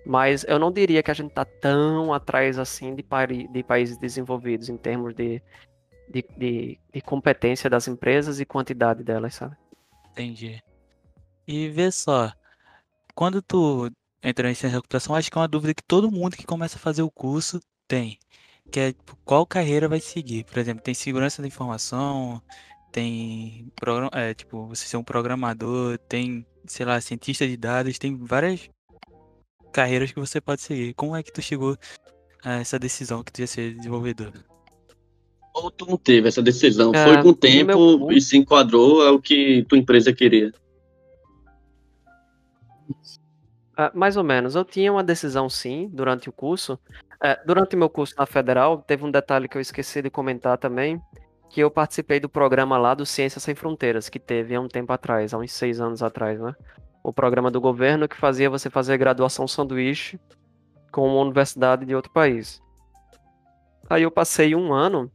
Mas 0.05 0.45
eu 0.49 0.59
não 0.59 0.71
diria 0.71 1.03
que 1.03 1.11
a 1.11 1.15
gente 1.15 1.33
tá 1.33 1.45
tão 1.45 2.13
atrás 2.13 2.59
assim 2.59 2.95
de, 2.95 3.05
de 3.49 3.63
países 3.63 3.99
desenvolvidos 3.99 4.69
em 4.69 4.77
termos 4.77 5.15
de 5.15 5.43
de, 6.09 6.25
de, 6.37 6.79
de 6.93 7.01
competência 7.01 7.69
das 7.69 7.89
empresas 7.89 8.41
e 8.41 8.45
quantidade 8.45 9.03
delas, 9.03 9.35
sabe? 9.35 9.57
Entendi. 10.13 10.63
E 11.47 11.69
vê 11.69 11.91
só, 11.91 12.33
quando 13.15 13.43
tu 13.43 13.91
entra 14.23 14.51
em 14.51 14.55
ciência 14.55 14.77
da 14.77 14.83
computação, 14.83 15.15
acho 15.15 15.31
que 15.31 15.37
é 15.37 15.41
uma 15.41 15.49
dúvida 15.49 15.75
que 15.75 15.83
todo 15.83 16.11
mundo 16.11 16.37
que 16.37 16.47
começa 16.47 16.77
a 16.77 16.81
fazer 16.81 17.03
o 17.03 17.11
curso 17.11 17.61
tem, 17.87 18.19
que 18.71 18.81
é 18.81 18.93
tipo, 18.93 19.17
qual 19.25 19.47
carreira 19.47 19.89
vai 19.89 20.01
seguir. 20.01 20.45
Por 20.45 20.59
exemplo, 20.59 20.83
tem 20.83 20.95
segurança 20.95 21.43
da 21.43 21.49
informação, 21.49 22.43
tem 22.93 23.71
é, 24.13 24.35
tipo, 24.35 24.67
você 24.67 24.87
ser 24.87 24.97
um 24.97 25.05
programador, 25.05 25.99
tem, 26.09 26.47
sei 26.67 26.87
lá, 26.87 27.01
cientista 27.01 27.47
de 27.47 27.57
dados, 27.57 27.99
tem 27.99 28.17
várias 28.17 28.69
carreiras 29.73 30.13
que 30.13 30.21
você 30.21 30.41
pode 30.41 30.63
seguir. 30.63 30.95
Como 30.95 31.15
é 31.15 31.23
que 31.23 31.33
tu 31.33 31.43
chegou 31.43 31.77
a 32.45 32.55
essa 32.55 32.79
decisão 32.79 33.23
que 33.23 33.33
tu 33.33 33.41
ia 33.41 33.47
ser 33.47 33.75
desenvolvedor? 33.75 34.33
ou 35.57 35.71
tu 35.71 35.87
não 35.87 35.97
teve 35.97 36.29
essa 36.29 36.43
decisão? 36.43 36.93
É, 36.95 37.05
Foi 37.05 37.23
com 37.23 37.31
o 37.31 37.35
tempo 37.35 37.99
meu... 37.99 38.13
e 38.13 38.21
se 38.21 38.37
enquadrou 38.37 39.03
ao 39.03 39.21
que 39.21 39.65
tua 39.69 39.79
empresa 39.79 40.13
queria? 40.13 40.53
Uh, 43.73 43.91
mais 43.95 44.17
ou 44.17 44.25
menos. 44.25 44.55
Eu 44.55 44.65
tinha 44.65 44.93
uma 44.93 45.03
decisão 45.03 45.49
sim 45.49 45.89
durante 45.93 46.29
o 46.29 46.33
curso. 46.33 46.79
Uh, 47.15 47.47
durante 47.47 47.75
o 47.75 47.79
meu 47.79 47.89
curso 47.89 48.15
na 48.19 48.27
Federal, 48.27 48.79
teve 48.79 49.05
um 49.05 49.11
detalhe 49.11 49.49
que 49.49 49.57
eu 49.57 49.61
esqueci 49.61 50.03
de 50.03 50.11
comentar 50.11 50.59
também, 50.59 51.01
que 51.57 51.63
eu 51.63 51.71
participei 51.71 52.21
do 52.21 52.29
programa 52.29 52.77
lá 52.77 52.93
do 52.93 53.07
Ciências 53.07 53.43
Sem 53.43 53.55
Fronteiras, 53.55 54.11
que 54.11 54.19
teve 54.19 54.55
há 54.55 54.61
um 54.61 54.69
tempo 54.69 54.93
atrás, 54.93 55.33
há 55.33 55.39
uns 55.39 55.51
seis 55.55 55.81
anos 55.81 56.03
atrás, 56.03 56.39
né? 56.39 56.55
O 57.03 57.15
programa 57.15 57.51
do 57.51 57.63
governo 57.63 58.07
que 58.07 58.15
fazia 58.15 58.51
você 58.51 58.69
fazer 58.69 58.99
graduação 58.99 59.49
sanduíche 59.49 60.21
com 60.93 61.09
uma 61.09 61.23
universidade 61.23 61.87
de 61.87 61.95
outro 61.95 62.13
país. 62.13 62.63
Aí 63.89 64.03
eu 64.03 64.11
passei 64.11 64.55
um 64.55 64.71
ano 64.71 65.11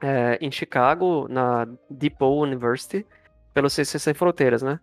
é, 0.00 0.38
em 0.40 0.48
Chicago, 0.48 1.26
na 1.28 1.66
DePaul 1.90 2.42
University, 2.42 3.04
pelo 3.52 3.68
Ciências 3.68 4.00
Sem 4.00 4.14
Fronteiras, 4.14 4.62
né? 4.62 4.78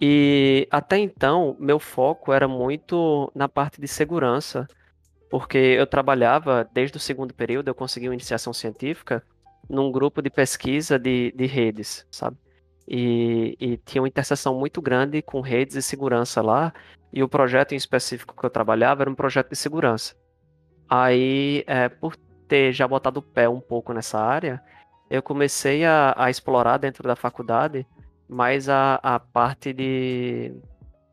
E 0.00 0.66
até 0.72 0.98
então, 0.98 1.56
meu 1.60 1.78
foco 1.78 2.32
era 2.32 2.48
muito 2.48 3.30
na 3.32 3.48
parte 3.48 3.80
de 3.80 3.86
segurança, 3.86 4.66
porque 5.30 5.56
eu 5.56 5.86
trabalhava 5.86 6.68
desde 6.74 6.96
o 6.96 7.00
segundo 7.00 7.32
período, 7.32 7.68
eu 7.68 7.76
consegui 7.76 8.08
uma 8.08 8.14
iniciação 8.14 8.52
científica 8.52 9.22
num 9.68 9.90
grupo 9.90 10.20
de 10.20 10.30
pesquisa 10.30 10.98
de, 10.98 11.32
de 11.32 11.46
redes, 11.46 12.06
sabe? 12.10 12.36
E, 12.86 13.56
e, 13.60 13.76
tinha 13.78 14.02
uma 14.02 14.08
interseção 14.08 14.58
muito 14.58 14.82
grande 14.82 15.22
com 15.22 15.40
redes 15.40 15.76
e 15.76 15.82
segurança 15.82 16.42
lá, 16.42 16.72
e 17.12 17.22
o 17.22 17.28
projeto 17.28 17.72
em 17.72 17.76
específico 17.76 18.34
que 18.36 18.44
eu 18.44 18.50
trabalhava 18.50 19.02
era 19.02 19.10
um 19.10 19.14
projeto 19.14 19.50
de 19.50 19.56
segurança. 19.56 20.14
Aí, 20.88 21.64
é, 21.66 21.88
por 21.88 22.16
ter 22.48 22.72
já 22.72 22.86
botado 22.86 23.20
o 23.20 23.22
pé 23.22 23.48
um 23.48 23.60
pouco 23.60 23.92
nessa 23.92 24.18
área, 24.18 24.62
eu 25.08 25.22
comecei 25.22 25.84
a, 25.84 26.14
a 26.16 26.30
explorar 26.30 26.78
dentro 26.78 27.06
da 27.06 27.14
faculdade 27.14 27.86
mais 28.28 28.68
a, 28.68 28.94
a 29.02 29.20
parte 29.20 29.72
de, 29.72 30.54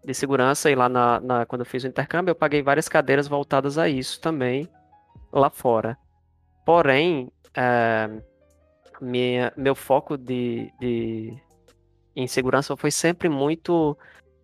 de 0.03 0.13
segurança. 0.13 0.71
E 0.71 0.75
lá 0.75 0.87
na, 0.87 1.19
na, 1.19 1.45
quando 1.45 1.61
eu 1.61 1.65
fiz 1.65 1.83
o 1.83 1.87
intercâmbio, 1.87 2.31
eu 2.31 2.35
paguei 2.35 2.61
várias 2.61 2.87
cadeiras 2.87 3.27
voltadas 3.27 3.77
a 3.77 3.89
isso 3.89 4.19
também 4.21 4.67
lá 5.31 5.49
fora. 5.49 5.97
Porém, 6.65 7.31
é, 7.55 8.09
minha, 9.01 9.53
meu 9.55 9.75
foco 9.75 10.17
de, 10.17 10.71
de, 10.79 11.37
em 12.15 12.27
segurança 12.27 12.75
foi 12.75 12.91
sempre 12.91 13.29
muito 13.29 13.97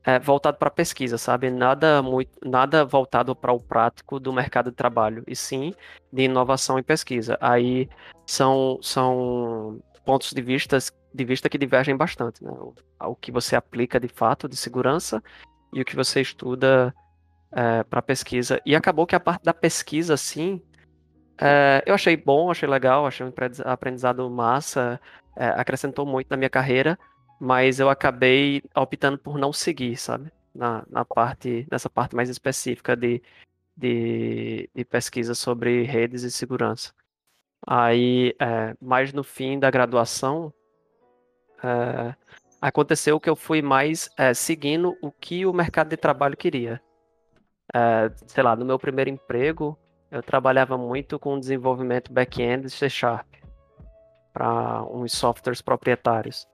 é, 0.04 0.20
voltado 0.20 0.58
para 0.58 0.70
pesquisa, 0.70 1.18
sabe? 1.18 1.50
Nada 1.50 2.02
muito, 2.02 2.32
nada 2.44 2.86
voltado 2.86 3.36
para 3.36 3.52
o 3.52 3.60
prático 3.60 4.20
do 4.20 4.32
mercado 4.32 4.70
de 4.70 4.76
trabalho, 4.76 5.24
e 5.28 5.36
sim 5.36 5.74
de 6.14 6.24
inovação 6.24 6.78
e 6.78 6.84
pesquisa. 6.84 7.38
Aí 7.42 7.90
são, 8.26 8.80
são 8.82 9.82
pontos 10.06 10.32
de 10.32 10.42
vista, 10.42 10.78
de 11.14 11.26
vista 11.26 11.50
que 11.50 11.58
divergem 11.58 11.98
bastante, 11.98 12.44
né? 12.44 12.52
O, 12.52 12.74
o 13.02 13.16
que 13.16 13.32
você 13.32 13.56
aplica 13.56 14.00
de 14.00 14.08
fato 14.08 14.48
de 14.48 14.56
segurança 14.56 15.22
e 15.74 15.82
o 15.82 15.86
que 15.86 15.96
você 15.96 16.22
estuda 16.22 16.94
é, 17.52 17.84
para 17.84 18.02
pesquisa. 18.02 18.62
E 18.66 18.76
acabou 18.76 19.08
que 19.08 19.16
a 19.16 19.20
parte 19.20 19.44
da 19.44 19.54
pesquisa, 19.54 20.16
sim, 20.16 20.62
é, 21.40 21.84
eu 21.86 21.94
achei 21.94 22.16
bom, 22.18 22.50
achei 22.50 22.68
legal, 22.68 23.06
achei 23.06 23.26
um 23.26 23.34
aprendizado 23.66 24.30
massa, 24.30 25.00
é, 25.36 25.48
acrescentou 25.48 26.06
muito 26.06 26.30
na 26.30 26.38
minha 26.38 26.50
carreira 26.50 26.98
mas 27.40 27.80
eu 27.80 27.90
acabei 27.90 28.64
optando 28.76 29.18
por 29.18 29.38
não 29.38 29.52
seguir, 29.52 29.98
sabe? 29.98 30.32
Na, 30.54 30.86
na 30.90 31.04
parte, 31.04 31.68
nessa 31.70 31.90
parte 31.90 32.16
mais 32.16 32.30
específica 32.30 32.96
de, 32.96 33.22
de, 33.76 34.70
de 34.74 34.86
pesquisa 34.86 35.36
sobre 35.36 35.84
redes 35.84 36.24
e 36.24 36.32
segurança. 36.32 36.94
Aí, 37.68 38.36
é, 38.40 38.76
mais 38.82 39.12
no 39.12 39.24
fim 39.24 39.60
da 39.60 39.70
graduação, 39.70 40.54
é, 41.64 42.16
aconteceu 42.62 43.20
que 43.20 43.30
eu 43.30 43.36
fui 43.36 43.62
mais 43.62 44.10
é, 44.18 44.34
seguindo 44.34 44.98
o 45.02 45.12
que 45.12 45.46
o 45.46 45.54
mercado 45.54 45.90
de 45.90 45.98
trabalho 45.98 46.38
queria. 46.38 46.82
é, 47.74 48.12
sei 48.28 48.44
lá, 48.44 48.56
no 48.56 48.66
meu 48.66 48.80
primeiro 48.80 49.10
emprego, 49.10 49.78
eu 50.16 50.24
trabalhava 50.24 50.78
muito 50.78 51.20
com 51.20 51.38
desenvolvimento 51.38 52.12
back-end 52.14 52.70
C 52.70 52.90
Sharp 52.90 53.28
para 54.32 54.82
uns 54.84 55.12
softwares 55.12 55.62
proprietários. 55.62 56.48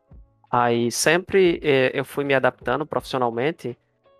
Aí 0.50 0.92
sempre 0.92 1.60
eh, 1.64 1.92
eu 1.94 2.04
fui 2.04 2.24
me 2.24 2.34
adaptando 2.34 2.88
profissionalmente 2.88 3.78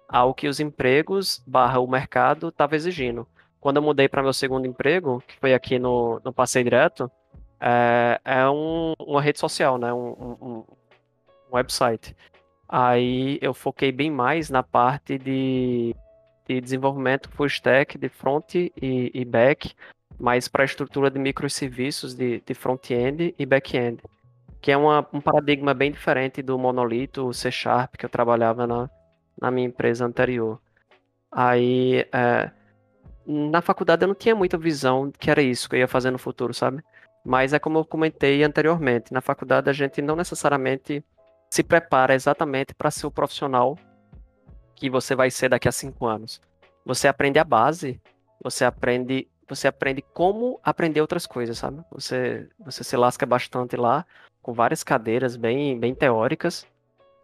ao 0.08 0.36
que 0.36 0.48
os 0.48 0.60
empregos 0.60 1.44
barra 1.48 1.80
o 1.80 1.88
mercado 1.88 2.50
estava 2.50 2.76
exigindo. 2.76 3.28
Quando 3.60 3.78
eu 3.78 3.82
mudei 3.82 4.08
para 4.08 4.22
meu 4.22 4.32
segundo 4.32 4.68
emprego, 4.68 5.24
que 5.28 5.36
foi 5.40 5.56
aqui 5.56 5.80
no, 5.80 6.22
no 6.24 6.32
Passeio 6.32 6.66
Direto, 6.66 7.10
é, 7.60 8.22
é 8.24 8.48
um, 8.48 8.94
uma 9.00 9.22
rede 9.22 9.40
social, 9.40 9.80
né? 9.80 9.92
Um, 9.92 10.10
um, 10.10 10.38
um, 10.48 10.64
website. 11.52 12.16
Aí 12.70 13.40
eu 13.42 13.56
foquei 13.56 13.92
bem 13.92 14.12
mais 14.12 14.52
na 14.52 14.62
parte 14.62 15.18
de, 15.18 15.96
de 16.56 16.62
desenvolvimento 16.62 17.30
full 17.30 17.48
stack, 17.48 17.98
de 17.98 18.10
front 18.10 18.56
e, 18.56 18.72
e 19.14 19.24
back, 19.24 19.74
mais 20.20 20.48
para 20.48 20.64
a 20.64 20.66
estrutura 20.66 21.10
de 21.10 21.18
microserviços 21.18 22.14
de, 22.14 22.42
de 22.46 22.54
front-end 22.54 23.34
e 23.40 23.46
back-end, 23.46 24.04
que 24.60 24.72
é 24.72 24.78
uma, 24.78 25.08
um 25.14 25.22
paradigma 25.22 25.74
bem 25.74 25.92
diferente 25.92 26.42
do 26.42 26.60
monolito 26.60 27.34
C 27.34 27.50
Sharp 27.50 27.96
que 27.96 28.06
eu 28.06 28.10
trabalhava 28.10 28.68
na, 28.68 28.90
na 29.40 29.50
minha 29.50 29.68
empresa 29.68 30.06
anterior. 30.06 30.60
Aí, 31.32 32.06
é, 32.12 32.52
na 33.26 33.62
faculdade 33.62 34.04
eu 34.04 34.10
não 34.10 34.16
tinha 34.16 34.36
muita 34.36 34.58
visão 34.58 35.12
que 35.18 35.32
era 35.32 35.42
isso 35.42 35.70
que 35.70 35.76
eu 35.76 35.80
ia 35.80 35.88
fazer 35.88 36.12
no 36.12 36.18
futuro, 36.18 36.54
sabe? 36.54 36.84
Mas 37.24 37.54
é 37.54 37.60
como 37.60 37.80
eu 37.80 37.86
comentei 37.86 38.44
anteriormente, 38.44 39.14
na 39.14 39.22
faculdade 39.22 39.70
a 39.70 39.74
gente 39.74 40.02
não 40.02 40.16
necessariamente 40.16 41.04
se 41.50 41.64
prepara 41.64 42.14
exatamente 42.14 42.74
para 42.74 42.92
ser 42.92 43.08
o 43.08 43.12
profissional 43.12 43.78
que 44.82 44.90
você 44.90 45.14
vai 45.14 45.30
ser 45.30 45.48
daqui 45.48 45.70
a 45.70 45.72
cinco 45.72 46.08
anos. 46.08 46.42
Você 46.84 47.08
aprende 47.08 47.38
a 47.38 47.44
base, 47.44 48.02
você 48.44 48.66
aprende, 48.66 49.28
você 49.48 49.68
aprende 49.68 50.02
como 50.02 50.60
aprender 50.64 51.02
outras 51.02 51.28
coisas, 51.28 51.60
sabe? 51.60 51.84
Você, 51.92 52.50
você 52.58 52.84
se 52.84 52.98
lasca 52.98 53.24
bastante 53.24 53.78
lá 53.78 54.04
com 54.42 54.54
várias 54.54 54.84
cadeiras 54.84 55.36
bem, 55.36 55.80
bem 55.80 55.94
teóricas 55.94 56.66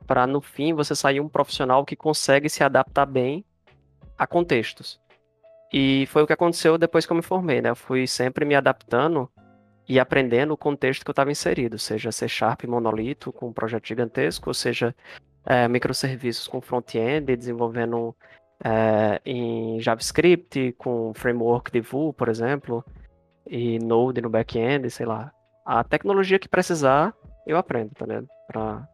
para 0.06 0.28
no 0.28 0.40
fim 0.40 0.72
você 0.72 0.96
sair 0.96 1.20
um 1.20 1.28
profissional 1.28 1.84
que 1.84 1.96
consegue 1.96 2.48
se 2.48 2.64
adaptar 2.64 3.08
bem 3.08 3.44
a 4.16 4.28
contextos. 4.28 5.00
E 5.74 6.06
foi 6.12 6.22
o 6.22 6.28
que 6.28 6.34
aconteceu 6.34 6.78
depois 6.78 7.08
que 7.08 7.12
eu 7.12 7.18
me 7.18 7.24
formei, 7.24 7.60
né? 7.60 7.72
Eu 7.72 7.76
fui 7.76 8.06
sempre 8.06 8.46
me 8.46 8.54
adaptando 8.54 9.28
e 9.90 10.00
aprendendo 10.00 10.54
o 10.54 10.58
contexto 10.58 11.04
que 11.04 11.10
eu 11.10 11.14
estava 11.14 11.32
inserido, 11.32 11.80
seja 11.80 12.12
C 12.12 12.28
Sharp 12.28 12.66
monolito 12.66 13.34
com 13.34 13.48
um 13.48 13.54
projeto 13.54 13.88
gigantesco, 13.88 14.52
ou 14.52 14.54
seja 14.54 14.96
é, 15.48 15.66
microserviços 15.68 16.46
com 16.46 16.60
front-end, 16.60 17.36
desenvolvendo 17.38 18.14
é, 18.64 19.22
em 19.26 19.80
JavaScript, 19.80 20.74
com 20.78 21.14
framework 21.14 21.72
de 21.72 21.80
Vue, 21.80 22.12
por 22.12 22.28
exemplo, 22.28 22.84
e 23.46 23.80
Node 23.80 24.22
no 24.22 24.30
back-end, 24.30 24.90
sei 24.92 25.06
lá. 25.06 25.32
A 25.66 25.84
tecnologia 25.86 26.38
que 26.38 26.50
precisar, 26.50 27.14
eu 27.46 27.58
aprendo, 27.58 27.92
tá 27.92 28.06
ligado? 28.06 28.28
Pra, 28.46 28.86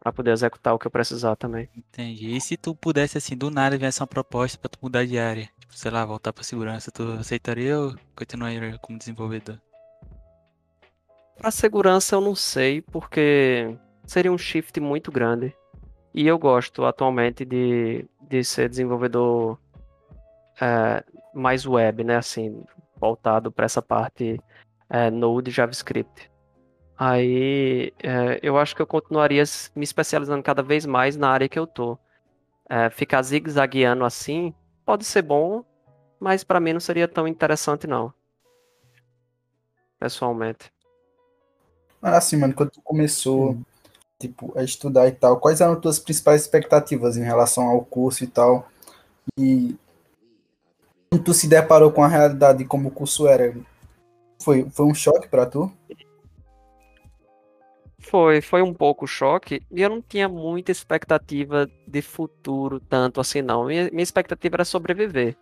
para 0.00 0.12
poder 0.12 0.32
executar 0.32 0.74
o 0.74 0.78
que 0.78 0.86
eu 0.86 0.90
precisar 0.90 1.34
também. 1.34 1.68
Entendi. 1.74 2.36
E 2.36 2.40
se 2.42 2.58
tu 2.58 2.74
pudesse, 2.74 3.16
assim, 3.16 3.34
do 3.34 3.50
nada 3.50 3.78
viesse 3.78 4.00
uma 4.00 4.06
proposta 4.06 4.58
para 4.58 4.68
tu 4.68 4.78
mudar 4.82 5.06
de 5.06 5.18
área? 5.18 5.48
Tipo, 5.58 5.74
sei 5.74 5.90
lá, 5.90 6.04
voltar 6.04 6.32
pra 6.34 6.44
segurança, 6.44 6.90
tu 6.90 7.12
aceitaria 7.12 7.78
ou 7.78 7.94
continuaria 8.14 8.78
como 8.78 8.98
desenvolvedor? 8.98 9.58
Para 11.38 11.50
segurança 11.50 12.16
eu 12.16 12.20
não 12.20 12.34
sei, 12.34 12.82
porque 12.82 13.78
seria 14.08 14.32
um 14.32 14.38
shift 14.38 14.80
muito 14.80 15.12
grande. 15.12 15.54
E 16.14 16.26
eu 16.26 16.38
gosto 16.38 16.84
atualmente 16.84 17.44
de, 17.44 18.04
de 18.22 18.42
ser 18.42 18.68
desenvolvedor 18.68 19.58
é, 20.60 21.04
mais 21.34 21.66
web, 21.66 22.02
né? 22.02 22.16
Assim, 22.16 22.64
voltado 22.96 23.52
para 23.52 23.66
essa 23.66 23.82
parte 23.82 24.40
é, 24.88 25.10
Node 25.10 25.50
JavaScript. 25.50 26.30
Aí 26.96 27.92
é, 28.02 28.40
eu 28.42 28.58
acho 28.58 28.74
que 28.74 28.82
eu 28.82 28.86
continuaria 28.86 29.44
me 29.76 29.84
especializando 29.84 30.42
cada 30.42 30.62
vez 30.62 30.84
mais 30.86 31.16
na 31.16 31.28
área 31.30 31.48
que 31.48 31.58
eu 31.58 31.66
tô. 31.66 31.96
É, 32.68 32.90
ficar 32.90 33.22
zigue-zagueando 33.22 34.04
assim 34.04 34.52
pode 34.84 35.04
ser 35.04 35.22
bom, 35.22 35.64
mas 36.18 36.42
para 36.42 36.60
mim 36.60 36.72
não 36.72 36.80
seria 36.80 37.06
tão 37.06 37.28
interessante 37.28 37.86
não. 37.86 38.12
Pessoalmente. 39.98 40.72
Mas 42.00 42.14
assim, 42.14 42.36
mano, 42.36 42.54
quando 42.54 42.70
tu 42.70 42.82
começou 42.82 43.52
hum. 43.52 43.64
Tipo, 44.18 44.52
a 44.58 44.62
estudar 44.62 45.06
e 45.06 45.12
tal, 45.12 45.38
quais 45.38 45.60
eram 45.60 45.74
as 45.74 45.80
tuas 45.80 45.98
principais 45.98 46.42
expectativas 46.42 47.16
em 47.16 47.22
relação 47.22 47.68
ao 47.68 47.84
curso 47.84 48.24
e 48.24 48.26
tal? 48.26 48.68
E 49.38 49.76
quando 51.10 51.24
tu 51.24 51.34
se 51.34 51.48
deparou 51.48 51.92
com 51.92 52.02
a 52.02 52.08
realidade 52.08 52.58
de 52.58 52.64
como 52.64 52.88
o 52.88 52.92
curso 52.92 53.26
era, 53.28 53.54
foi, 54.42 54.68
foi 54.70 54.86
um 54.86 54.94
choque 54.94 55.28
para 55.28 55.46
tu? 55.46 55.72
Foi, 58.00 58.40
foi 58.40 58.62
um 58.62 58.72
pouco 58.72 59.06
choque 59.06 59.62
e 59.70 59.82
eu 59.82 59.90
não 59.90 60.00
tinha 60.00 60.28
muita 60.28 60.72
expectativa 60.72 61.68
de 61.86 62.00
futuro 62.00 62.80
tanto 62.80 63.20
assim 63.20 63.42
não. 63.42 63.66
Minha, 63.66 63.90
minha 63.90 64.02
expectativa 64.02 64.56
era 64.56 64.64
sobreviver. 64.64 65.36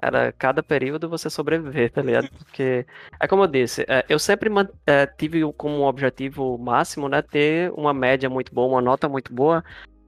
Era 0.00 0.32
cada 0.32 0.62
período 0.62 1.08
você 1.08 1.28
sobreviver, 1.28 1.90
tá 1.90 2.02
ligado? 2.02 2.28
Porque, 2.30 2.86
é 3.18 3.26
como 3.26 3.42
eu 3.42 3.48
disse, 3.48 3.84
é, 3.88 4.04
eu 4.08 4.18
sempre 4.18 4.48
é, 4.86 5.06
tive 5.06 5.40
como 5.54 5.82
objetivo 5.82 6.56
máximo, 6.56 7.08
né, 7.08 7.20
ter 7.20 7.72
uma 7.72 7.92
média 7.92 8.30
muito 8.30 8.54
boa, 8.54 8.68
uma 8.68 8.80
nota 8.80 9.08
muito 9.08 9.32
boa, 9.32 9.64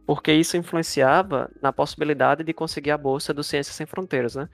porque 0.07 0.33
isso 0.33 0.57
influenciava 0.57 1.50
na 1.61 1.72
possibilidade 1.72 2.44
de 2.44 2.53
conseguir 2.53 2.92
a 2.92 2.98
bolsa 2.98 3.35
do 3.35 3.42
Ciências 3.42 3.74
Sem 3.74 3.87
Fronteiras, 3.87 4.37
né? 4.37 4.48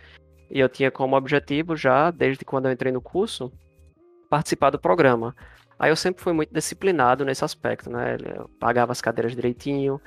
E 0.50 0.60
eu 0.60 0.68
tinha 0.68 0.90
como 0.90 1.16
objetivo 1.16 1.76
já, 1.76 2.10
desde 2.10 2.44
quando 2.44 2.66
eu 2.66 2.72
entrei 2.72 2.92
no 2.92 3.00
curso, 3.00 3.52
participar 4.30 4.70
do 4.70 4.78
programa. 4.78 5.34
Aí 5.78 5.90
eu 5.90 5.96
sempre 5.96 6.22
fui 6.22 6.32
muito 6.32 6.52
disciplinado 6.52 7.24
nesse 7.24 7.44
aspecto, 7.44 7.90
né? 7.90 8.16
Eu 8.36 8.48
pagava 8.58 8.92
as 8.92 9.00
cadeiras 9.00 9.34
direitinho, 9.34 10.00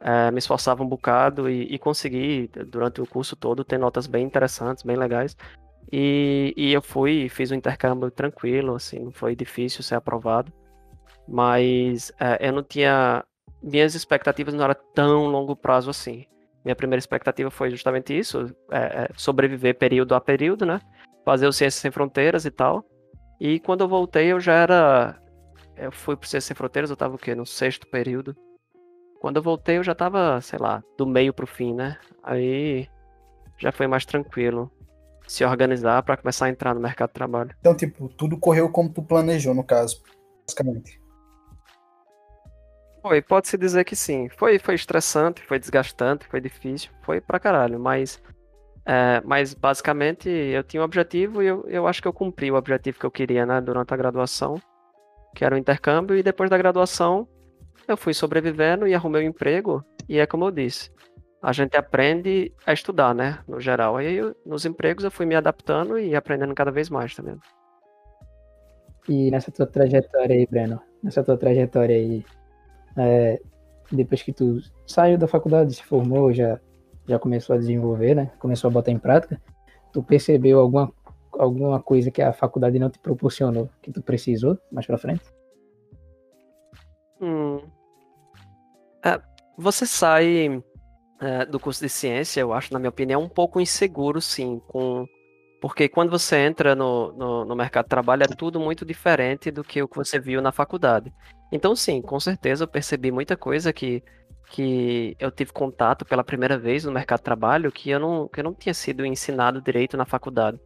é, 0.00 0.30
me 0.30 0.38
esforçava 0.38 0.82
um 0.82 0.88
bocado 0.88 1.48
e, 1.50 1.62
e, 1.74 1.78
consegui, 1.78 2.48
durante 2.66 3.00
o 3.00 3.06
curso 3.06 3.34
todo, 3.34 3.64
ter 3.64 3.78
notas 3.78 4.06
bem 4.06 4.24
interessantes, 4.24 4.84
bem 4.84 4.96
legais. 4.96 5.36
E, 5.90 6.54
e 6.56 6.72
eu 6.72 6.82
fui, 6.82 7.28
fiz 7.28 7.50
um 7.50 7.54
intercâmbio 7.54 8.10
tranquilo, 8.10 8.74
assim, 8.74 9.00
não 9.00 9.12
foi 9.12 9.34
difícil 9.34 9.82
ser 9.82 9.96
aprovado. 9.96 10.52
Mas 11.26 12.12
é, 12.20 12.48
eu 12.48 12.52
não 12.52 12.62
tinha. 12.62 13.24
Minhas 13.62 13.94
expectativas 13.94 14.54
não 14.54 14.64
eram 14.64 14.76
tão 14.94 15.26
longo 15.26 15.56
prazo 15.56 15.90
assim. 15.90 16.26
Minha 16.64 16.76
primeira 16.76 16.98
expectativa 16.98 17.50
foi 17.50 17.70
justamente 17.70 18.16
isso: 18.16 18.54
é, 18.70 19.08
sobreviver 19.16 19.76
período 19.76 20.14
a 20.14 20.20
período, 20.20 20.64
né? 20.64 20.80
Fazer 21.24 21.46
o 21.46 21.52
Ciências 21.52 21.80
Sem 21.82 21.90
Fronteiras 21.90 22.44
e 22.44 22.50
tal. 22.50 22.84
E 23.40 23.60
quando 23.60 23.82
eu 23.82 23.88
voltei, 23.88 24.32
eu 24.32 24.40
já 24.40 24.54
era. 24.54 25.20
Eu 25.76 25.92
fui 25.92 26.16
pro 26.16 26.28
Ciências 26.28 26.44
Sem 26.44 26.56
Fronteiras, 26.56 26.90
eu 26.90 26.96
tava 26.96 27.14
o 27.14 27.18
quê? 27.18 27.34
No 27.34 27.46
sexto 27.46 27.86
período. 27.86 28.36
Quando 29.20 29.36
eu 29.36 29.42
voltei, 29.42 29.78
eu 29.78 29.84
já 29.84 29.94
tava, 29.94 30.40
sei 30.40 30.58
lá, 30.58 30.82
do 30.96 31.06
meio 31.06 31.32
pro 31.32 31.46
fim, 31.46 31.74
né? 31.74 31.98
Aí 32.22 32.88
já 33.58 33.72
foi 33.72 33.86
mais 33.86 34.04
tranquilo 34.04 34.70
se 35.26 35.44
organizar 35.44 36.02
para 36.02 36.16
começar 36.16 36.46
a 36.46 36.48
entrar 36.48 36.74
no 36.74 36.80
mercado 36.80 37.08
de 37.10 37.14
trabalho. 37.14 37.54
Então, 37.60 37.76
tipo, 37.76 38.08
tudo 38.08 38.38
correu 38.38 38.70
como 38.70 38.88
tu 38.88 39.02
planejou, 39.02 39.54
no 39.54 39.62
caso, 39.62 40.02
basicamente. 40.46 41.00
Foi, 43.02 43.20
pode-se 43.22 43.56
dizer 43.58 43.84
que 43.84 43.94
sim. 43.94 44.28
Foi, 44.30 44.58
foi 44.58 44.74
estressante, 44.74 45.42
foi 45.42 45.58
desgastante, 45.58 46.26
foi 46.26 46.40
difícil, 46.40 46.90
foi 47.02 47.20
pra 47.20 47.38
caralho, 47.38 47.78
mas 47.78 48.20
é, 48.88 49.20
mas 49.22 49.52
basicamente 49.52 50.30
eu 50.30 50.64
tinha 50.64 50.80
um 50.80 50.84
objetivo 50.84 51.42
e 51.42 51.46
eu, 51.46 51.62
eu 51.68 51.86
acho 51.86 52.00
que 52.00 52.08
eu 52.08 52.12
cumpri 52.12 52.50
o 52.50 52.54
objetivo 52.54 52.98
que 52.98 53.04
eu 53.04 53.10
queria 53.10 53.44
né, 53.44 53.60
durante 53.60 53.92
a 53.92 53.96
graduação, 53.98 54.58
que 55.36 55.44
era 55.44 55.54
o 55.54 55.58
intercâmbio, 55.58 56.16
e 56.16 56.22
depois 56.22 56.48
da 56.48 56.56
graduação 56.56 57.28
eu 57.86 57.98
fui 57.98 58.14
sobrevivendo 58.14 58.86
e 58.86 58.94
arrumei 58.94 59.26
um 59.26 59.28
emprego, 59.28 59.84
e 60.08 60.18
é 60.18 60.26
como 60.26 60.46
eu 60.46 60.50
disse, 60.50 60.90
a 61.42 61.52
gente 61.52 61.76
aprende 61.76 62.50
a 62.64 62.72
estudar, 62.72 63.14
né, 63.14 63.40
no 63.46 63.60
geral. 63.60 63.98
Aí 63.98 64.16
eu, 64.16 64.34
nos 64.46 64.64
empregos 64.64 65.04
eu 65.04 65.10
fui 65.10 65.26
me 65.26 65.34
adaptando 65.34 65.98
e 65.98 66.16
aprendendo 66.16 66.54
cada 66.54 66.70
vez 66.70 66.88
mais 66.88 67.14
também. 67.14 67.36
E 69.06 69.30
nessa 69.30 69.52
tua 69.52 69.66
trajetória 69.66 70.34
aí, 70.34 70.46
Breno, 70.46 70.80
nessa 71.02 71.22
tua 71.22 71.36
trajetória 71.36 71.94
aí, 71.94 72.24
é, 72.96 73.38
depois 73.92 74.22
que 74.22 74.32
tu 74.32 74.60
saiu 74.86 75.18
da 75.18 75.28
faculdade, 75.28 75.74
se 75.74 75.84
formou, 75.84 76.32
já 76.32 76.58
já 77.08 77.18
começou 77.18 77.56
a 77.56 77.58
desenvolver, 77.58 78.14
né? 78.14 78.30
Começou 78.38 78.68
a 78.68 78.72
botar 78.72 78.90
em 78.90 78.98
prática. 78.98 79.40
Tu 79.92 80.02
percebeu 80.02 80.60
alguma, 80.60 80.92
alguma 81.32 81.80
coisa 81.80 82.10
que 82.10 82.20
a 82.20 82.32
faculdade 82.32 82.78
não 82.78 82.90
te 82.90 82.98
proporcionou, 82.98 83.70
que 83.82 83.90
tu 83.90 84.02
precisou 84.02 84.58
mais 84.70 84.86
para 84.86 84.98
frente? 84.98 85.22
Hum. 87.20 87.60
É, 89.04 89.20
você 89.56 89.86
sai 89.86 90.62
é, 91.20 91.46
do 91.46 91.58
curso 91.58 91.80
de 91.80 91.88
ciência, 91.88 92.40
eu 92.40 92.52
acho, 92.52 92.72
na 92.72 92.78
minha 92.78 92.90
opinião, 92.90 93.22
um 93.22 93.28
pouco 93.28 93.60
inseguro, 93.60 94.20
sim, 94.20 94.60
com 94.68 95.06
porque 95.60 95.88
quando 95.88 96.10
você 96.10 96.36
entra 96.36 96.76
no, 96.76 97.12
no, 97.14 97.44
no, 97.44 97.56
mercado 97.56 97.86
de 97.86 97.88
trabalho 97.88 98.22
é 98.22 98.28
tudo 98.28 98.60
muito 98.60 98.84
diferente 98.84 99.50
do 99.50 99.64
que 99.64 99.82
o 99.82 99.88
que 99.88 99.96
você 99.96 100.18
viu 100.20 100.40
na 100.40 100.52
faculdade. 100.52 101.12
Então, 101.50 101.74
sim, 101.74 102.00
com 102.00 102.20
certeza 102.20 102.62
eu 102.62 102.68
percebi 102.68 103.10
muita 103.10 103.36
coisa 103.36 103.72
que 103.72 104.00
que 104.50 105.16
eu 105.18 105.30
tive 105.30 105.52
contato 105.52 106.04
pela 106.04 106.24
primeira 106.24 106.58
vez 106.58 106.84
no 106.84 106.92
mercado 106.92 107.18
de 107.18 107.24
trabalho 107.24 107.70
que 107.70 107.90
eu 107.90 108.00
não, 108.00 108.28
que 108.28 108.40
eu 108.40 108.44
não 108.44 108.54
tinha 108.54 108.74
sido 108.74 109.04
ensinado 109.04 109.60
direito 109.60 109.96
na 109.96 110.04
faculdade. 110.04 110.58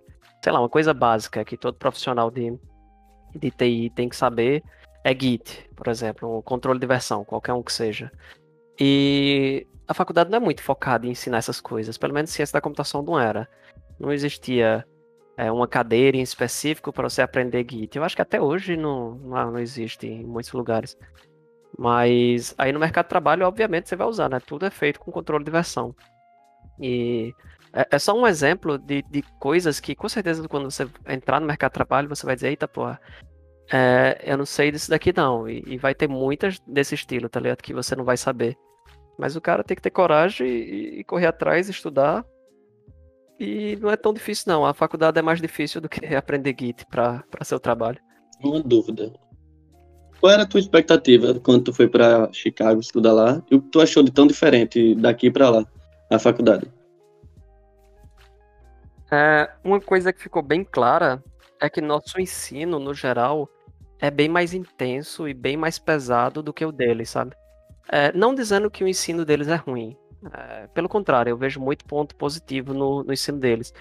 Sei 0.43 0.53
lá, 0.53 0.61
uma 0.61 0.69
coisa 0.69 0.95
básica 0.95 1.45
que 1.45 1.57
todo 1.57 1.77
profissional 1.77 2.31
de, 2.31 2.59
de 3.35 3.51
TI 3.51 3.91
tem 3.95 4.09
que 4.09 4.17
saber 4.17 4.63
é 5.05 5.13
Git, 5.13 5.69
por 5.75 5.89
exemplo, 5.89 6.39
um 6.39 6.43
controle 6.43 6.79
de 6.79 6.87
versão, 6.87 7.25
qualquer 7.25 7.53
um 7.53 7.63
que 7.63 7.73
seja. 7.73 8.11
E 8.79 9.67
a 9.87 9.95
faculdade 9.95 10.31
não 10.31 10.37
é 10.37 10.41
muito 10.41 10.63
focada 10.63 11.07
em 11.07 11.11
ensinar 11.11 11.39
essas 11.39 11.61
coisas, 11.61 11.99
pelo 11.99 12.15
menos 12.15 12.31
ciência 12.31 12.53
da 12.53 12.61
computação 12.61 13.03
não 13.03 13.19
era. 13.19 13.49
Não 13.99 14.13
existia 14.13 14.87
é, 15.37 15.51
uma 15.51 15.67
cadeira 15.67 16.17
em 16.17 16.23
específico 16.23 16.93
para 16.93 17.09
você 17.09 17.23
aprender 17.23 17.67
Git. 17.69 17.97
Eu 17.97 18.05
acho 18.05 18.17
que 18.17 18.23
até 18.23 18.41
hoje 18.41 18.77
não, 18.77 19.15
não, 19.17 19.59
existe 19.59 20.07
em 20.07 20.25
muitos 20.25 20.53
lugares. 20.53 20.97
Mas 21.79 22.55
aí 22.59 22.73
no 22.73 22.81
mercado 22.81 23.07
de 23.07 23.11
trabalho, 23.11 23.47
obviamente, 23.47 23.89
você 23.89 23.97
vai 23.97 24.07
usar, 24.07 24.29
né? 24.29 24.39
Tudo 24.41 24.67
é 24.67 24.71
feito 24.71 25.01
com 25.01 25.11
controle 25.11 25.45
de 25.45 25.51
versão. 25.51 25.95
E 26.81 27.33
é, 27.73 27.87
é 27.93 27.99
só 27.99 28.15
um 28.15 28.27
exemplo 28.27 28.79
de, 28.79 29.03
de 29.11 29.23
coisas 29.39 29.81
que, 29.81 29.95
com 29.95 30.09
certeza, 30.09 30.47
quando 30.49 30.71
você 30.71 30.89
entrar 31.09 31.41
no 31.41 31.47
mercado 31.47 31.71
de 31.71 31.75
trabalho, 31.75 32.09
você 32.09 32.27
vai 32.27 32.35
dizer, 32.35 32.49
eita, 32.49 32.69
porra, 32.69 33.01
é, 33.73 34.21
eu 34.25 34.37
não 34.37 34.45
sei 34.45 34.71
disso 34.71 34.91
daqui 34.91 35.13
não. 35.17 35.49
E, 35.49 35.63
e, 35.67 35.79
vai 35.79 35.95
ter 35.95 36.09
muitas 36.09 36.59
desse 36.61 36.95
estilo, 36.95 37.29
tá 37.29 37.41
ligado? 37.41 37.63
Que 37.63 37.73
você 37.73 37.97
não 37.97 38.05
vai 38.05 38.17
saber. 38.17 38.57
Mas 39.19 39.37
o 39.37 39.41
cara 39.41 39.65
tem 39.65 39.75
que 39.75 39.83
ter 39.83 39.91
coragem 39.91 40.47
e, 40.47 41.01
e 41.01 41.05
correr 41.05 41.27
atrás, 41.27 41.69
estudar. 41.69 42.25
E 43.41 43.77
não 43.77 43.91
é 43.91 43.97
tão 43.97 44.13
difícil 44.13 44.45
não. 44.53 44.65
A 44.65 44.75
faculdade 44.75 45.19
é 45.19 45.23
mais 45.23 45.41
difícil 45.41 45.81
do 45.81 45.89
que 45.89 46.05
aprender 46.15 46.55
Git 46.59 46.87
para 46.87 47.25
seu 47.43 47.59
trabalho. 47.59 47.99
Uma 48.43 48.63
dúvida. 48.63 49.13
Qual 50.23 50.33
era 50.33 50.45
a 50.45 50.47
tua 50.47 50.61
expectativa 50.61 51.35
quando 51.41 51.65
tu 51.65 51.73
foi 51.73 51.89
para 51.89 52.33
Chicago 52.33 52.79
estudar 52.79 53.13
lá? 53.13 53.43
E 53.51 53.57
o 53.57 53.61
que 53.61 53.69
tu 53.71 53.81
achou 53.81 54.05
de 54.05 54.13
tão 54.13 54.25
diferente 54.25 54.95
daqui 54.95 55.29
para 55.29 55.51
lá, 55.51 55.67
na 56.09 56.17
faculdade? 56.17 56.71
É, 59.11 59.51
uma 59.65 59.81
coisa 59.81 60.13
que 60.13 60.23
ficou 60.23 60.41
bem 60.41 60.63
clara 60.63 61.21
é 61.61 61.69
que 61.69 61.81
nosso 61.81 62.21
ensino, 62.21 62.79
no 62.79 62.95
geral, 62.95 63.49
é 63.99 64.13
bem 64.13 64.29
mais 64.29 64.55
intenso 64.55 65.27
e 65.27 65.35
bem 65.35 65.57
mais 65.57 65.77
pesado 65.81 66.41
do 66.41 66.53
que 66.53 66.65
o 66.65 66.71
deles, 66.71 67.11
sabe? 67.11 67.35
É, 67.91 68.13
não 68.13 68.33
dizendo 68.33 68.71
que 68.71 68.85
o 68.85 68.89
ensino 68.89 69.25
deles 69.25 69.49
é 69.49 69.57
ruim. 69.57 69.97
É, 70.33 70.69
pelo 70.69 70.89
contrário, 70.89 71.31
eu 71.31 71.37
vejo 71.37 71.59
muito 71.59 71.85
ponto 71.85 72.15
positivo 72.15 72.73
no, 72.73 73.03
no 73.03 73.13
ensino 73.13 73.41
deles. 73.41 73.75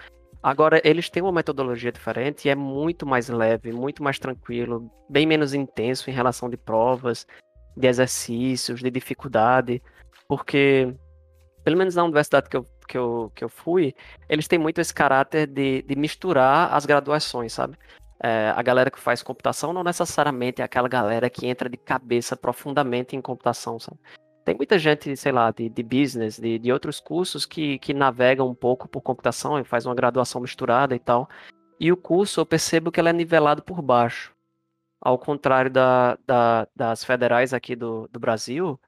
Agora, 0.43 0.81
eles 0.83 1.09
têm 1.09 1.21
uma 1.21 1.31
metodologia 1.31 1.91
diferente 1.91 2.47
e 2.47 2.49
é 2.49 2.55
muito 2.55 3.05
mais 3.05 3.29
leve, 3.29 3.71
muito 3.71 4.01
mais 4.01 4.17
tranquilo, 4.17 4.91
bem 5.07 5.25
menos 5.25 5.53
intenso 5.53 6.09
em 6.09 6.13
relação 6.13 6.49
de 6.49 6.57
provas, 6.57 7.27
de 7.77 7.87
exercícios, 7.87 8.81
de 8.81 8.89
dificuldade, 8.89 9.81
porque, 10.27 10.91
pelo 11.63 11.77
menos 11.77 11.93
na 11.95 12.03
universidade 12.03 12.49
que 12.49 12.57
eu, 12.57 12.65
que 12.87 12.97
eu, 12.97 13.31
que 13.35 13.43
eu 13.43 13.49
fui, 13.49 13.93
eles 14.27 14.47
têm 14.47 14.57
muito 14.57 14.81
esse 14.81 14.93
caráter 14.93 15.45
de, 15.45 15.83
de 15.83 15.95
misturar 15.95 16.73
as 16.73 16.87
graduações, 16.87 17.53
sabe? 17.53 17.77
É, 18.23 18.51
a 18.55 18.61
galera 18.61 18.91
que 18.91 18.99
faz 18.99 19.21
computação 19.21 19.73
não 19.73 19.83
necessariamente 19.83 20.61
é 20.61 20.65
aquela 20.65 20.87
galera 20.87 21.29
que 21.29 21.45
entra 21.47 21.69
de 21.69 21.77
cabeça 21.77 22.35
profundamente 22.35 23.15
em 23.15 23.21
computação, 23.21 23.79
sabe? 23.79 23.99
Tem 24.43 24.55
muita 24.55 24.79
gente, 24.79 25.15
sei 25.15 25.31
lá, 25.31 25.51
de, 25.51 25.69
de 25.69 25.83
business, 25.83 26.39
de, 26.39 26.57
de 26.57 26.71
outros 26.71 26.99
cursos 26.99 27.45
que, 27.45 27.77
que 27.79 27.93
navega 27.93 28.43
um 28.43 28.55
pouco 28.55 28.87
por 28.87 29.01
computação 29.01 29.59
e 29.59 29.63
faz 29.63 29.85
uma 29.85 29.93
graduação 29.93 30.41
misturada 30.41 30.95
e 30.95 30.99
tal. 30.99 31.29
E 31.79 31.91
o 31.91 31.97
curso 31.97 32.39
eu 32.39 32.45
percebo 32.45 32.91
que 32.91 32.99
ele 32.99 33.09
é 33.09 33.13
nivelado 33.13 33.61
por 33.63 33.81
baixo. 33.81 34.33
Ao 34.99 35.17
contrário 35.17 35.69
da, 35.69 36.17
da, 36.25 36.67
das 36.75 37.03
federais 37.03 37.53
aqui 37.53 37.75
do, 37.75 38.07
do 38.11 38.19
Brasil, 38.19 38.79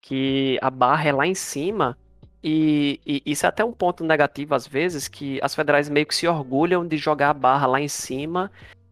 que 0.00 0.58
a 0.60 0.70
barra 0.70 1.08
é 1.08 1.12
lá 1.12 1.26
em 1.26 1.34
cima. 1.34 1.98
E, 2.42 3.00
e, 3.06 3.22
isso 3.24 3.46
é 3.46 3.48
até 3.48 3.64
um 3.64 3.72
ponto 3.72 4.04
negativo 4.04 4.54
às 4.54 4.66
vezes, 4.66 5.08
que 5.08 5.38
as 5.42 5.54
federais 5.54 5.88
meio 5.88 6.06
que 6.06 6.14
se 6.14 6.28
orgulham 6.28 6.86
de 6.86 6.98
jogar 6.98 7.30
a 7.30 7.34
barra 7.34 7.66
lá 7.66 7.80
em 7.80 7.88
cima 7.88 8.50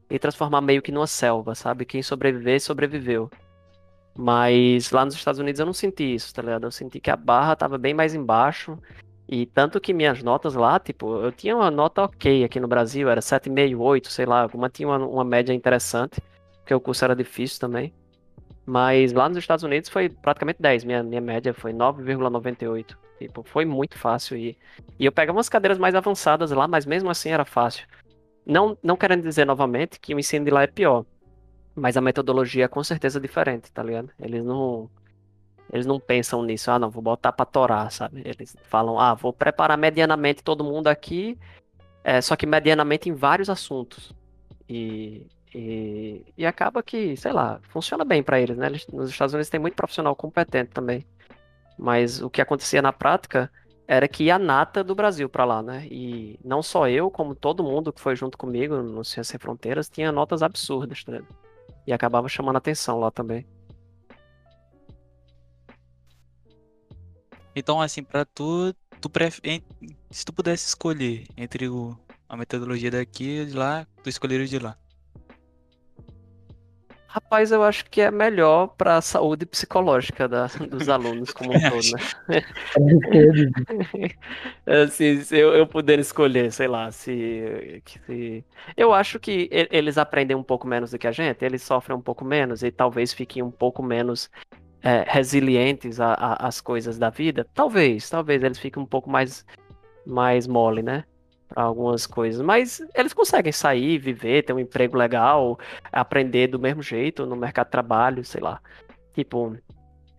e 0.08 0.18
transformar 0.18 0.60
meio 0.60 0.82
que 0.82 0.92
numa 0.92 1.06
selva, 1.06 1.54
sabe? 1.54 1.84
Quem 1.84 2.02
sobreviver, 2.02 2.60
sobreviveu. 2.60 3.30
Mas 4.16 4.90
lá 4.90 5.04
nos 5.04 5.14
Estados 5.14 5.40
Unidos 5.40 5.58
eu 5.58 5.66
não 5.66 5.72
senti 5.72 6.14
isso, 6.14 6.34
tá 6.34 6.42
ligado? 6.42 6.64
Eu 6.64 6.70
senti 6.70 7.00
que 7.00 7.10
a 7.10 7.16
barra 7.16 7.56
tava 7.56 7.78
bem 7.78 7.94
mais 7.94 8.14
embaixo. 8.14 8.78
E 9.28 9.46
tanto 9.46 9.80
que 9.80 9.94
minhas 9.94 10.22
notas 10.22 10.54
lá, 10.54 10.78
tipo, 10.78 11.16
eu 11.22 11.32
tinha 11.32 11.56
uma 11.56 11.70
nota 11.70 12.02
ok 12.02 12.44
aqui 12.44 12.60
no 12.60 12.68
Brasil, 12.68 13.08
era 13.08 13.20
7,5, 13.20 13.78
8, 13.80 14.10
sei 14.10 14.26
lá, 14.26 14.42
alguma 14.42 14.68
tinha 14.68 14.86
uma, 14.86 14.98
uma 14.98 15.24
média 15.24 15.54
interessante, 15.54 16.20
porque 16.58 16.74
o 16.74 16.80
curso 16.80 17.04
era 17.04 17.16
difícil 17.16 17.58
também. 17.58 17.92
Mas 18.66 19.12
lá 19.12 19.28
nos 19.28 19.38
Estados 19.38 19.64
Unidos 19.64 19.88
foi 19.88 20.08
praticamente 20.08 20.60
10, 20.60 20.84
minha, 20.84 21.02
minha 21.02 21.20
média 21.20 21.54
foi 21.54 21.72
9,98. 21.72 22.96
Tipo, 23.18 23.42
foi 23.42 23.64
muito 23.64 23.98
fácil. 23.98 24.36
E, 24.36 24.56
e 24.98 25.06
eu 25.06 25.12
pegava 25.12 25.38
umas 25.38 25.48
cadeiras 25.48 25.78
mais 25.78 25.94
avançadas 25.94 26.50
lá, 26.50 26.68
mas 26.68 26.84
mesmo 26.86 27.08
assim 27.10 27.30
era 27.30 27.44
fácil. 27.44 27.86
Não, 28.44 28.76
não 28.82 28.96
querendo 28.96 29.22
dizer 29.22 29.46
novamente 29.46 29.98
que 30.00 30.14
o 30.14 30.18
ensino 30.18 30.44
de 30.44 30.50
lá 30.50 30.62
é 30.62 30.66
pior. 30.66 31.04
Mas 31.74 31.96
a 31.96 32.00
metodologia 32.00 32.64
é 32.66 32.68
com 32.68 32.82
certeza 32.84 33.20
diferente, 33.20 33.72
tá 33.72 33.82
ligado? 33.82 34.10
Eles 34.20 34.44
não. 34.44 34.90
Eles 35.72 35.86
não 35.86 35.98
pensam 35.98 36.42
nisso, 36.42 36.70
ah, 36.70 36.78
não, 36.78 36.90
vou 36.90 37.02
botar 37.02 37.32
pra 37.32 37.46
torar, 37.46 37.90
sabe? 37.90 38.20
Eles 38.26 38.54
falam, 38.64 39.00
ah, 39.00 39.14
vou 39.14 39.32
preparar 39.32 39.78
medianamente 39.78 40.42
todo 40.42 40.62
mundo 40.62 40.88
aqui, 40.88 41.38
é, 42.04 42.20
só 42.20 42.36
que 42.36 42.44
medianamente 42.44 43.08
em 43.08 43.14
vários 43.14 43.48
assuntos. 43.48 44.12
E, 44.68 45.26
e, 45.54 46.26
e 46.36 46.44
acaba 46.44 46.82
que, 46.82 47.16
sei 47.16 47.32
lá, 47.32 47.58
funciona 47.70 48.04
bem 48.04 48.22
para 48.22 48.38
eles, 48.38 48.56
né? 48.58 48.66
Eles, 48.66 48.86
nos 48.88 49.08
Estados 49.08 49.32
Unidos 49.32 49.48
tem 49.48 49.60
muito 49.60 49.74
profissional 49.74 50.14
competente 50.14 50.72
também. 50.72 51.06
Mas 51.78 52.20
o 52.20 52.28
que 52.28 52.42
acontecia 52.42 52.82
na 52.82 52.92
prática 52.92 53.50
era 53.86 54.06
que 54.08 54.24
ia 54.24 54.36
a 54.36 54.38
nata 54.38 54.84
do 54.84 54.94
Brasil 54.94 55.28
para 55.28 55.44
lá, 55.44 55.62
né? 55.62 55.86
E 55.90 56.38
não 56.44 56.62
só 56.62 56.88
eu, 56.88 57.10
como 57.10 57.34
todo 57.34 57.64
mundo 57.64 57.92
que 57.92 58.00
foi 58.00 58.14
junto 58.16 58.38
comigo 58.38 58.76
no 58.76 59.04
Ciência 59.04 59.32
Sem 59.32 59.40
Fronteiras, 59.40 59.88
tinha 59.88 60.12
notas 60.12 60.42
absurdas, 60.42 61.02
tá 61.04 61.12
ligado? 61.12 61.41
E 61.86 61.92
acabava 61.92 62.28
chamando 62.28 62.56
atenção 62.56 62.98
lá 62.98 63.10
também. 63.10 63.46
Então, 67.54 67.80
assim, 67.80 68.02
para 68.02 68.24
tu, 68.24 68.74
tu 69.00 69.10
pref... 69.10 69.40
se 70.10 70.24
tu 70.24 70.32
pudesse 70.32 70.66
escolher 70.68 71.26
entre 71.36 71.68
o... 71.68 71.96
a 72.28 72.36
metodologia 72.36 72.90
daqui 72.90 73.40
e 73.40 73.46
de 73.46 73.54
lá, 73.54 73.86
tu 74.02 74.08
escolheria 74.08 74.46
de 74.46 74.58
lá. 74.58 74.76
Rapaz, 77.12 77.52
eu 77.52 77.62
acho 77.62 77.84
que 77.90 78.00
é 78.00 78.10
melhor 78.10 78.68
para 78.68 78.96
a 78.96 79.02
saúde 79.02 79.44
psicológica 79.44 80.26
da, 80.26 80.46
dos 80.46 80.88
alunos 80.88 81.30
como 81.30 81.50
um 81.50 81.60
todo, 81.68 81.92
né? 82.26 82.40
assim, 84.82 85.20
se 85.20 85.36
eu, 85.36 85.52
eu 85.52 85.66
puder 85.66 85.98
escolher, 85.98 86.50
sei 86.50 86.66
lá, 86.68 86.90
se, 86.90 87.82
se, 88.06 88.42
Eu 88.74 88.94
acho 88.94 89.20
que 89.20 89.46
eles 89.52 89.98
aprendem 89.98 90.34
um 90.34 90.42
pouco 90.42 90.66
menos 90.66 90.92
do 90.92 90.98
que 90.98 91.06
a 91.06 91.12
gente, 91.12 91.44
eles 91.44 91.62
sofrem 91.62 91.94
um 91.94 92.00
pouco 92.00 92.24
menos 92.24 92.62
e 92.62 92.70
talvez 92.70 93.12
fiquem 93.12 93.42
um 93.42 93.50
pouco 93.50 93.82
menos 93.82 94.30
é, 94.80 95.04
resilientes 95.06 95.98
às 96.00 96.62
coisas 96.62 96.98
da 96.98 97.10
vida. 97.10 97.46
Talvez, 97.52 98.08
talvez 98.08 98.42
eles 98.42 98.58
fiquem 98.58 98.82
um 98.82 98.86
pouco 98.86 99.10
mais, 99.10 99.44
mais 100.06 100.46
mole, 100.46 100.82
né? 100.82 101.04
Para 101.52 101.62
algumas 101.62 102.06
coisas, 102.06 102.40
mas 102.40 102.80
eles 102.94 103.12
conseguem 103.12 103.52
sair, 103.52 103.98
viver, 103.98 104.42
ter 104.42 104.52
um 104.52 104.58
emprego 104.58 104.96
legal, 104.96 105.58
aprender 105.92 106.48
do 106.48 106.58
mesmo 106.58 106.82
jeito 106.82 107.26
no 107.26 107.36
mercado 107.36 107.66
de 107.66 107.72
trabalho, 107.72 108.24
sei 108.24 108.40
lá. 108.40 108.60
Tipo, 109.14 109.56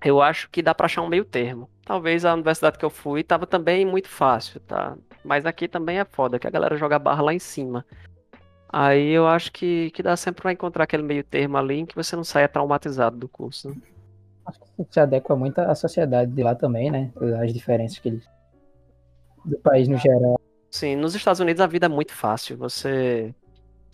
eu 0.03 0.21
acho 0.21 0.49
que 0.49 0.61
dá 0.61 0.75
para 0.75 0.85
achar 0.85 1.01
um 1.01 1.09
meio 1.09 1.25
termo. 1.25 1.69
Talvez 1.85 2.25
a 2.25 2.33
universidade 2.33 2.77
que 2.77 2.85
eu 2.85 2.89
fui 2.89 3.23
tava 3.23 3.47
também 3.47 3.85
muito 3.85 4.07
fácil, 4.07 4.59
tá? 4.61 4.95
Mas 5.23 5.45
aqui 5.45 5.67
também 5.67 5.99
é 5.99 6.05
foda, 6.05 6.37
que 6.37 6.47
a 6.47 6.51
galera 6.51 6.77
joga 6.77 6.99
barra 6.99 7.23
lá 7.23 7.33
em 7.33 7.39
cima. 7.39 7.85
Aí 8.69 9.09
eu 9.09 9.27
acho 9.27 9.51
que, 9.51 9.91
que 9.91 10.01
dá 10.01 10.17
sempre 10.17 10.41
pra 10.41 10.51
encontrar 10.51 10.85
aquele 10.85 11.03
meio 11.03 11.23
termo 11.23 11.57
ali 11.57 11.79
em 11.79 11.85
que 11.85 11.95
você 11.95 12.15
não 12.15 12.23
saia 12.23 12.47
traumatizado 12.47 13.15
do 13.15 13.29
curso. 13.29 13.69
Né? 13.69 13.75
Acho 14.45 14.59
que 14.59 14.85
se 14.89 14.99
adequa 14.99 15.35
muito 15.35 15.59
à 15.59 15.75
sociedade 15.75 16.31
de 16.31 16.43
lá 16.43 16.55
também, 16.55 16.91
né? 16.91 17.11
As 17.41 17.53
diferenças 17.53 17.99
que 17.99 18.09
eles. 18.09 18.27
do 19.45 19.57
país 19.59 19.87
no 19.87 19.97
geral. 19.97 20.39
Sim, 20.73 20.95
nos 20.95 21.13
Estados 21.13 21.39
Unidos 21.39 21.61
a 21.61 21.67
vida 21.67 21.85
é 21.85 21.89
muito 21.89 22.13
fácil. 22.15 22.57
Você. 22.57 23.31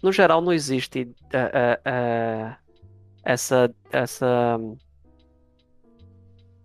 No 0.02 0.14
geral, 0.14 0.40
não 0.40 0.54
existe 0.54 1.14
é, 1.34 1.78
é, 1.84 2.56
essa, 3.22 3.70
essa. 3.92 4.58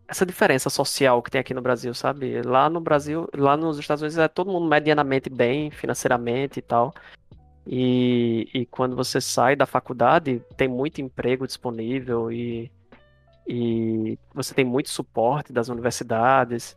Essa 0.06 0.24
diferença 0.24 0.70
social 0.70 1.20
que 1.20 1.32
tem 1.32 1.40
aqui 1.40 1.52
no 1.52 1.60
Brasil, 1.60 1.92
sabe? 1.94 2.40
Lá 2.42 2.70
no 2.70 2.80
Brasil, 2.80 3.28
lá 3.34 3.56
nos 3.56 3.76
Estados 3.76 4.02
Unidos 4.02 4.16
é 4.16 4.28
todo 4.28 4.52
mundo 4.52 4.68
medianamente 4.68 5.28
bem 5.28 5.72
financeiramente 5.72 6.60
e 6.60 6.62
tal. 6.62 6.94
E, 7.66 8.48
e 8.54 8.66
quando 8.66 8.94
você 8.94 9.20
sai 9.20 9.56
da 9.56 9.66
faculdade, 9.66 10.40
tem 10.56 10.68
muito 10.68 11.00
emprego 11.00 11.44
disponível 11.44 12.30
e, 12.30 12.70
e 13.48 14.16
você 14.32 14.54
tem 14.54 14.64
muito 14.64 14.90
suporte 14.90 15.52
das 15.52 15.68
universidades. 15.68 16.76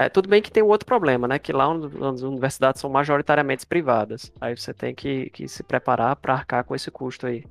É, 0.00 0.08
tudo 0.08 0.28
bem 0.28 0.40
que 0.40 0.50
tem 0.50 0.62
um 0.62 0.68
outro 0.68 0.86
problema, 0.86 1.26
né? 1.26 1.38
Que 1.38 1.52
lá 1.52 1.66
as 2.08 2.22
universidades 2.22 2.80
são 2.80 2.88
majoritariamente 2.88 3.66
privadas. 3.66 4.32
Aí 4.40 4.56
você 4.56 4.72
tem 4.72 4.94
que, 4.94 5.28
que 5.30 5.48
se 5.48 5.62
preparar 5.62 6.14
para 6.16 6.34
arcar 6.34 6.62
com 6.64 6.74
esse 6.74 6.90
custo 6.90 7.26
aí. 7.26 7.44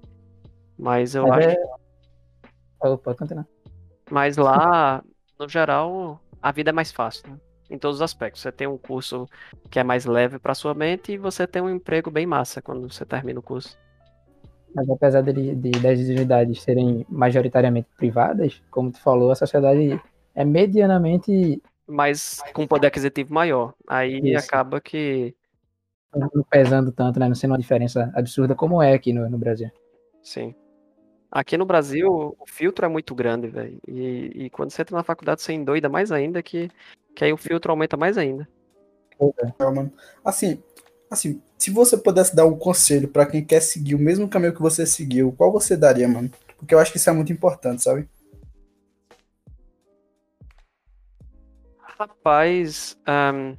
Mas 0.80 1.14
eu 1.14 1.28
Mas 1.28 1.46
acho. 1.46 1.58
É... 1.58 1.60
Oh, 2.84 2.98
pode 2.98 3.18
continuar. 3.18 3.46
Mas 4.10 4.38
lá, 4.38 5.04
no 5.38 5.50
geral, 5.50 6.22
a 6.42 6.52
vida 6.52 6.70
é 6.70 6.74
mais 6.74 6.92
fácil, 6.92 7.30
né? 7.30 7.38
em 7.70 7.78
todos 7.78 7.98
os 7.98 8.02
aspectos. 8.02 8.42
Você 8.42 8.52
tem 8.52 8.68
um 8.68 8.78
curso 8.78 9.28
que 9.70 9.80
é 9.80 9.84
mais 9.84 10.06
leve 10.06 10.40
para 10.40 10.56
sua 10.56 10.74
mente 10.74 11.14
e 11.14 11.18
você 11.18 11.46
tem 11.46 11.62
um 11.62 11.70
emprego 11.70 12.10
bem 12.10 12.26
massa 12.26 12.62
quando 12.62 12.90
você 12.90 13.06
termina 13.06 13.40
o 13.40 13.44
curso. 13.44 13.78
Mas 14.74 14.90
apesar 14.90 15.22
de, 15.22 15.56
de, 15.56 15.72
das 15.72 16.00
unidades 16.00 16.62
serem 16.62 17.06
majoritariamente 17.10 17.88
privadas, 17.98 18.62
como 18.70 18.92
tu 18.92 19.00
falou, 19.02 19.32
a 19.32 19.36
sociedade 19.36 20.00
é 20.36 20.46
medianamente. 20.46 21.62
Mas 21.88 22.42
com 22.54 22.68
poder 22.68 22.88
aquisitivo 22.88 23.34
maior. 23.34 23.74
Aí 23.88 24.20
Isso. 24.20 24.46
acaba 24.46 24.82
que. 24.82 25.34
não 26.14 26.44
pesando 26.50 26.92
tanto, 26.92 27.20
né? 27.20 27.28
Não 27.28 27.36
sendo 27.36 27.52
uma 27.52 27.58
diferença 27.58 28.12
absurda 28.14 28.54
como 28.54 28.82
é 28.82 28.94
aqui 28.94 29.14
no, 29.14 29.30
no 29.30 29.38
Brasil. 29.38 29.70
Sim. 30.22 30.54
Aqui 31.32 31.58
no 31.58 31.66
Brasil, 31.66 32.36
o 32.40 32.46
filtro 32.48 32.86
é 32.86 32.90
muito 32.90 33.14
grande, 33.14 33.48
velho. 33.48 33.80
E, 33.88 34.32
e 34.46 34.50
quando 34.50 34.72
você 34.72 34.82
entra 34.82 34.96
na 34.96 35.04
faculdade, 35.04 35.42
você 35.42 35.54
endoida 35.54 35.90
mais 35.90 36.12
ainda, 36.12 36.42
que, 36.42 36.70
que 37.14 37.24
aí 37.24 37.34
o 37.34 37.38
filtro 37.38 37.72
aumenta 37.72 37.98
mais 37.98 38.18
ainda. 38.18 38.48
É, 39.20 39.66
mano. 39.66 39.92
Assim, 40.24 40.62
assim, 41.10 41.42
se 41.58 41.72
você 41.72 41.98
pudesse 41.98 42.36
dar 42.36 42.46
um 42.46 42.58
conselho 42.58 43.08
pra 43.08 43.26
quem 43.26 43.44
quer 43.44 43.62
seguir 43.62 43.96
o 43.96 44.00
mesmo 44.00 44.28
caminho 44.28 44.54
que 44.54 44.62
você 44.62 44.86
seguiu, 44.86 45.34
qual 45.38 45.52
você 45.52 45.76
daria, 45.76 46.08
mano? 46.08 46.30
Porque 46.58 46.74
eu 46.74 46.80
acho 46.80 46.92
que 46.92 46.98
isso 46.98 47.10
é 47.10 47.14
muito 47.14 47.34
importante, 47.34 47.84
sabe? 47.84 48.08
Rapaz, 51.98 52.96
ahn, 53.08 53.56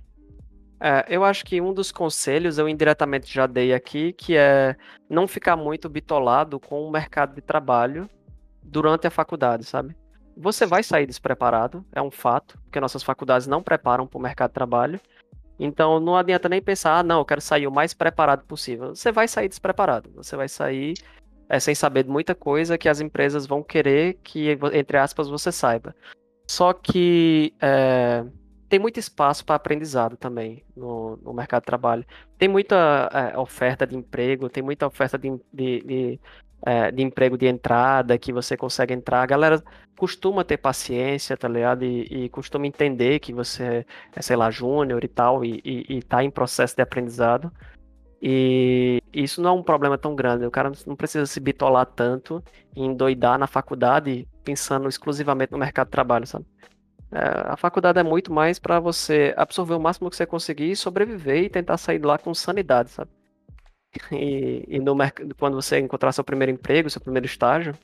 é, 0.80 1.04
eu 1.08 1.24
acho 1.24 1.44
que 1.44 1.60
um 1.60 1.74
dos 1.74 1.90
conselhos 1.90 2.56
eu 2.56 2.68
indiretamente 2.68 3.32
já 3.32 3.48
dei 3.48 3.74
aqui, 3.74 4.12
que 4.12 4.36
é 4.36 4.76
não 5.10 5.26
ficar 5.26 5.56
muito 5.56 5.88
bitolado 5.88 6.60
com 6.60 6.82
o 6.82 6.90
mercado 6.90 7.34
de 7.34 7.40
trabalho 7.40 8.08
durante 8.62 9.08
a 9.08 9.10
faculdade, 9.10 9.64
sabe? 9.64 9.96
Você 10.36 10.66
vai 10.66 10.84
sair 10.84 11.04
despreparado, 11.04 11.84
é 11.90 12.00
um 12.00 12.12
fato, 12.12 12.56
porque 12.62 12.78
nossas 12.78 13.02
faculdades 13.02 13.48
não 13.48 13.60
preparam 13.60 14.06
para 14.06 14.18
o 14.18 14.22
mercado 14.22 14.50
de 14.50 14.54
trabalho. 14.54 15.00
Então 15.58 15.98
não 15.98 16.16
adianta 16.16 16.48
nem 16.48 16.62
pensar, 16.62 16.98
ah, 16.98 17.02
não, 17.02 17.18
eu 17.18 17.24
quero 17.24 17.40
sair 17.40 17.66
o 17.66 17.72
mais 17.72 17.92
preparado 17.92 18.44
possível. 18.44 18.94
Você 18.94 19.10
vai 19.10 19.26
sair 19.26 19.48
despreparado, 19.48 20.12
você 20.14 20.36
vai 20.36 20.48
sair 20.48 20.94
é, 21.48 21.58
sem 21.58 21.74
saber 21.74 22.04
de 22.04 22.10
muita 22.10 22.36
coisa 22.36 22.78
que 22.78 22.88
as 22.88 23.00
empresas 23.00 23.46
vão 23.46 23.64
querer 23.64 24.20
que, 24.22 24.56
entre 24.72 24.96
aspas, 24.96 25.28
você 25.28 25.50
saiba. 25.50 25.92
Só 26.48 26.72
que 26.72 27.52
é, 27.60 28.24
tem 28.68 28.78
muito 28.78 28.98
espaço 28.98 29.44
para 29.44 29.56
aprendizado 29.56 30.16
também 30.16 30.64
no, 30.74 31.16
no 31.18 31.34
mercado 31.34 31.62
de 31.62 31.66
trabalho. 31.66 32.06
Tem 32.38 32.48
muita 32.48 33.10
é, 33.12 33.38
oferta 33.38 33.86
de 33.86 33.94
emprego, 33.94 34.48
tem 34.48 34.62
muita 34.62 34.86
oferta 34.86 35.18
de, 35.18 35.30
de, 35.52 35.80
de, 35.82 36.20
é, 36.64 36.90
de 36.90 37.02
emprego 37.02 37.36
de 37.36 37.46
entrada 37.46 38.18
que 38.18 38.32
você 38.32 38.56
consegue 38.56 38.94
entrar. 38.94 39.22
A 39.22 39.26
galera 39.26 39.62
costuma 39.98 40.42
ter 40.42 40.56
paciência, 40.56 41.36
tá 41.36 41.48
ligado? 41.48 41.84
E, 41.84 42.24
e 42.24 42.28
costuma 42.30 42.66
entender 42.66 43.18
que 43.18 43.32
você 43.32 43.84
é, 44.16 44.22
sei 44.22 44.36
lá, 44.36 44.50
júnior 44.50 45.04
e 45.04 45.08
tal, 45.08 45.44
e, 45.44 45.60
e, 45.62 45.98
e 45.98 46.02
tá 46.02 46.24
em 46.24 46.30
processo 46.30 46.74
de 46.74 46.82
aprendizado. 46.82 47.52
E 48.20 49.00
isso 49.12 49.40
não 49.40 49.50
é 49.50 49.52
um 49.60 49.62
problema 49.62 49.96
tão 49.96 50.14
grande. 50.14 50.44
O 50.44 50.50
cara 50.50 50.72
não 50.86 50.96
precisa 50.96 51.26
se 51.26 51.38
bitolar 51.40 51.86
tanto 51.86 52.42
e 52.74 52.82
endoidar 52.82 53.38
na 53.38 53.46
faculdade 53.46 54.26
pensando 54.48 54.88
exclusivamente 54.88 55.52
no 55.52 55.58
mercado 55.58 55.88
de 55.88 55.92
trabalho, 55.92 56.26
sabe? 56.26 56.46
É, 57.12 57.18
a 57.52 57.56
faculdade 57.56 57.98
é 57.98 58.02
muito 58.02 58.32
mais 58.32 58.58
para 58.58 58.80
você 58.80 59.34
absorver 59.36 59.74
o 59.74 59.80
máximo 59.80 60.08
que 60.08 60.16
você 60.16 60.24
conseguir, 60.24 60.74
sobreviver 60.74 61.44
e 61.44 61.50
tentar 61.50 61.76
sair 61.76 62.02
lá 62.02 62.18
com 62.18 62.32
sanidade, 62.32 62.90
sabe? 62.90 63.10
E, 64.12 64.64
e 64.68 64.78
no 64.78 64.94
quando 65.38 65.54
você 65.54 65.78
encontrar 65.78 66.12
seu 66.12 66.24
primeiro 66.24 66.52
emprego, 66.52 66.88
seu 66.88 67.00
primeiro 67.00 67.26
estágio, 67.26 67.74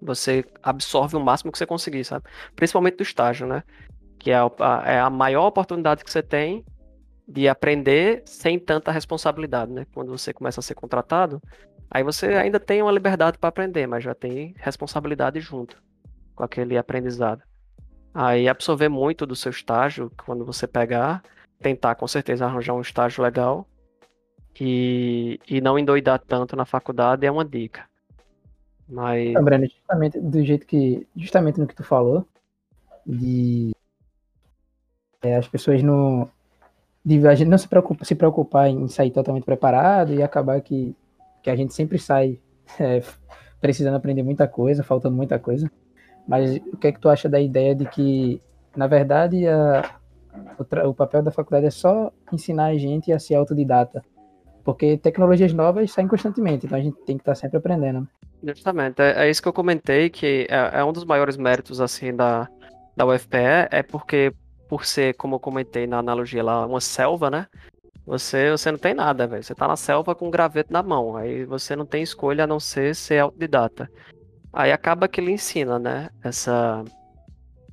você 0.00 0.44
absorve 0.62 1.16
o 1.16 1.20
máximo 1.20 1.52
que 1.52 1.58
você 1.58 1.66
conseguir, 1.66 2.04
sabe? 2.04 2.24
Principalmente 2.54 2.96
do 2.96 3.02
estágio, 3.02 3.46
né? 3.46 3.62
Que 4.18 4.30
é 4.30 4.36
a, 4.36 4.50
a- 4.60 4.82
é 4.86 5.00
a 5.00 5.10
maior 5.10 5.46
oportunidade 5.46 6.04
que 6.04 6.10
você 6.10 6.22
tem 6.22 6.64
de 7.28 7.48
aprender 7.48 8.22
sem 8.24 8.58
tanta 8.58 8.90
responsabilidade, 8.92 9.72
né? 9.72 9.86
Quando 9.92 10.10
você 10.16 10.32
começa 10.32 10.60
a 10.60 10.62
ser 10.62 10.74
contratado, 10.74 11.40
aí 11.90 12.02
você 12.02 12.26
ainda 12.34 12.60
tem 12.60 12.82
uma 12.82 12.92
liberdade 12.92 13.38
para 13.38 13.48
aprender, 13.48 13.86
mas 13.86 14.04
já 14.04 14.14
tem 14.14 14.54
responsabilidade 14.58 15.40
junto 15.40 15.82
com 16.34 16.44
aquele 16.44 16.76
aprendizado. 16.76 17.42
Aí 18.14 18.48
absorver 18.48 18.88
muito 18.88 19.26
do 19.26 19.36
seu 19.36 19.50
estágio 19.50 20.10
quando 20.24 20.44
você 20.44 20.66
pegar, 20.66 21.22
tentar 21.60 21.94
com 21.94 22.06
certeza 22.08 22.46
arranjar 22.46 22.74
um 22.74 22.80
estágio 22.80 23.22
legal 23.22 23.66
e, 24.58 25.38
e 25.48 25.60
não 25.60 25.78
endoidar 25.78 26.18
tanto 26.18 26.56
na 26.56 26.64
faculdade 26.64 27.26
é 27.26 27.30
uma 27.30 27.44
dica. 27.44 27.84
Mas 28.88 29.28
Então, 29.28 29.44
Breno, 29.44 29.66
justamente 29.66 30.20
do 30.20 30.44
jeito 30.44 30.66
que. 30.66 31.06
Justamente 31.16 31.58
no 31.58 31.66
que 31.66 31.74
tu 31.74 31.82
falou, 31.82 32.26
de 33.04 33.72
é, 35.22 35.36
as 35.36 35.48
pessoas 35.48 35.82
não. 35.82 36.28
De 37.04 37.26
a 37.26 37.34
gente 37.34 37.48
não 37.48 37.58
se 37.58 37.68
preocupa, 37.68 38.04
se 38.04 38.14
preocupar 38.14 38.68
em 38.68 38.88
sair 38.88 39.10
totalmente 39.10 39.44
preparado 39.44 40.12
e 40.12 40.22
acabar 40.22 40.60
que, 40.60 40.94
que 41.46 41.50
a 41.50 41.54
gente 41.54 41.72
sempre 41.72 41.96
sai 41.96 42.40
é, 42.80 43.00
precisando 43.60 43.94
aprender 43.94 44.24
muita 44.24 44.48
coisa, 44.48 44.82
faltando 44.82 45.14
muita 45.14 45.38
coisa. 45.38 45.70
Mas 46.26 46.56
o 46.56 46.76
que 46.76 46.88
é 46.88 46.92
que 46.92 46.98
tu 46.98 47.08
acha 47.08 47.28
da 47.28 47.40
ideia 47.40 47.72
de 47.72 47.86
que, 47.86 48.42
na 48.76 48.88
verdade, 48.88 49.46
a, 49.46 49.94
o, 50.58 50.88
o 50.88 50.94
papel 50.94 51.22
da 51.22 51.30
faculdade 51.30 51.66
é 51.66 51.70
só 51.70 52.10
ensinar 52.32 52.66
a 52.66 52.76
gente 52.76 53.12
a 53.12 53.18
ser 53.20 53.36
autodidata? 53.36 54.02
Porque 54.64 54.96
tecnologias 54.96 55.52
novas 55.52 55.92
saem 55.92 56.08
constantemente, 56.08 56.66
então 56.66 56.76
a 56.76 56.82
gente 56.82 56.96
tem 57.06 57.16
que 57.16 57.22
estar 57.22 57.36
sempre 57.36 57.58
aprendendo. 57.58 58.00
né? 58.42 58.52
Justamente, 58.52 59.00
é, 59.00 59.26
é 59.26 59.30
isso 59.30 59.40
que 59.40 59.46
eu 59.46 59.52
comentei, 59.52 60.10
que 60.10 60.48
é, 60.50 60.80
é 60.80 60.84
um 60.84 60.92
dos 60.92 61.04
maiores 61.04 61.36
méritos, 61.36 61.80
assim, 61.80 62.12
da, 62.12 62.48
da 62.96 63.06
UFPE, 63.06 63.68
é 63.70 63.84
porque, 63.84 64.32
por 64.68 64.84
ser, 64.84 65.14
como 65.14 65.36
eu 65.36 65.40
comentei 65.40 65.86
na 65.86 65.98
analogia 65.98 66.42
lá, 66.42 66.66
uma 66.66 66.80
selva, 66.80 67.30
né? 67.30 67.46
Você, 68.06 68.50
você 68.50 68.70
não 68.70 68.78
tem 68.78 68.94
nada, 68.94 69.26
velho. 69.26 69.42
Você 69.42 69.54
tá 69.54 69.66
na 69.66 69.76
selva 69.76 70.14
com 70.14 70.28
um 70.28 70.30
graveto 70.30 70.72
na 70.72 70.82
mão, 70.82 71.16
aí 71.16 71.44
você 71.44 71.74
não 71.74 71.84
tem 71.84 72.02
escolha 72.02 72.44
a 72.44 72.46
não 72.46 72.60
ser 72.60 72.94
ser 72.94 73.18
autodidata. 73.18 73.90
Aí 74.52 74.70
acaba 74.72 75.08
que 75.08 75.20
ele 75.20 75.32
ensina, 75.32 75.78
né? 75.78 76.08
Essa, 76.22 76.84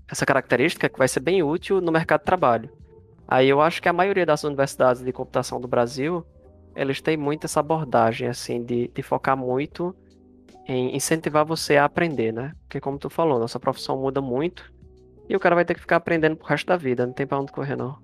essa 0.09 0.25
característica 0.25 0.89
que 0.89 0.97
vai 0.97 1.07
ser 1.07 1.19
bem 1.19 1.43
útil 1.43 1.79
no 1.79 1.91
mercado 1.91 2.21
de 2.21 2.25
trabalho. 2.25 2.69
Aí 3.27 3.47
eu 3.47 3.61
acho 3.61 3.81
que 3.81 3.87
a 3.87 3.93
maioria 3.93 4.25
das 4.25 4.43
universidades 4.43 5.03
de 5.03 5.13
computação 5.13 5.61
do 5.61 5.67
Brasil, 5.67 6.25
eles 6.75 6.99
têm 6.99 7.15
muito 7.15 7.45
essa 7.45 7.59
abordagem, 7.59 8.27
assim, 8.27 8.63
de, 8.63 8.89
de 8.93 9.03
focar 9.03 9.37
muito 9.37 9.95
em 10.67 10.95
incentivar 10.95 11.45
você 11.45 11.77
a 11.77 11.85
aprender, 11.85 12.31
né? 12.33 12.53
Porque 12.63 12.81
como 12.81 12.97
tu 12.97 13.09
falou, 13.09 13.39
nossa 13.39 13.59
profissão 13.59 13.97
muda 13.97 14.19
muito 14.19 14.71
e 15.29 15.35
o 15.35 15.39
cara 15.39 15.55
vai 15.55 15.65
ter 15.65 15.73
que 15.75 15.81
ficar 15.81 15.97
aprendendo 15.97 16.35
pro 16.37 16.47
resto 16.47 16.67
da 16.67 16.77
vida, 16.77 17.05
não 17.05 17.13
tem 17.13 17.27
pra 17.27 17.39
onde 17.39 17.51
correr 17.51 17.75
não. 17.75 17.97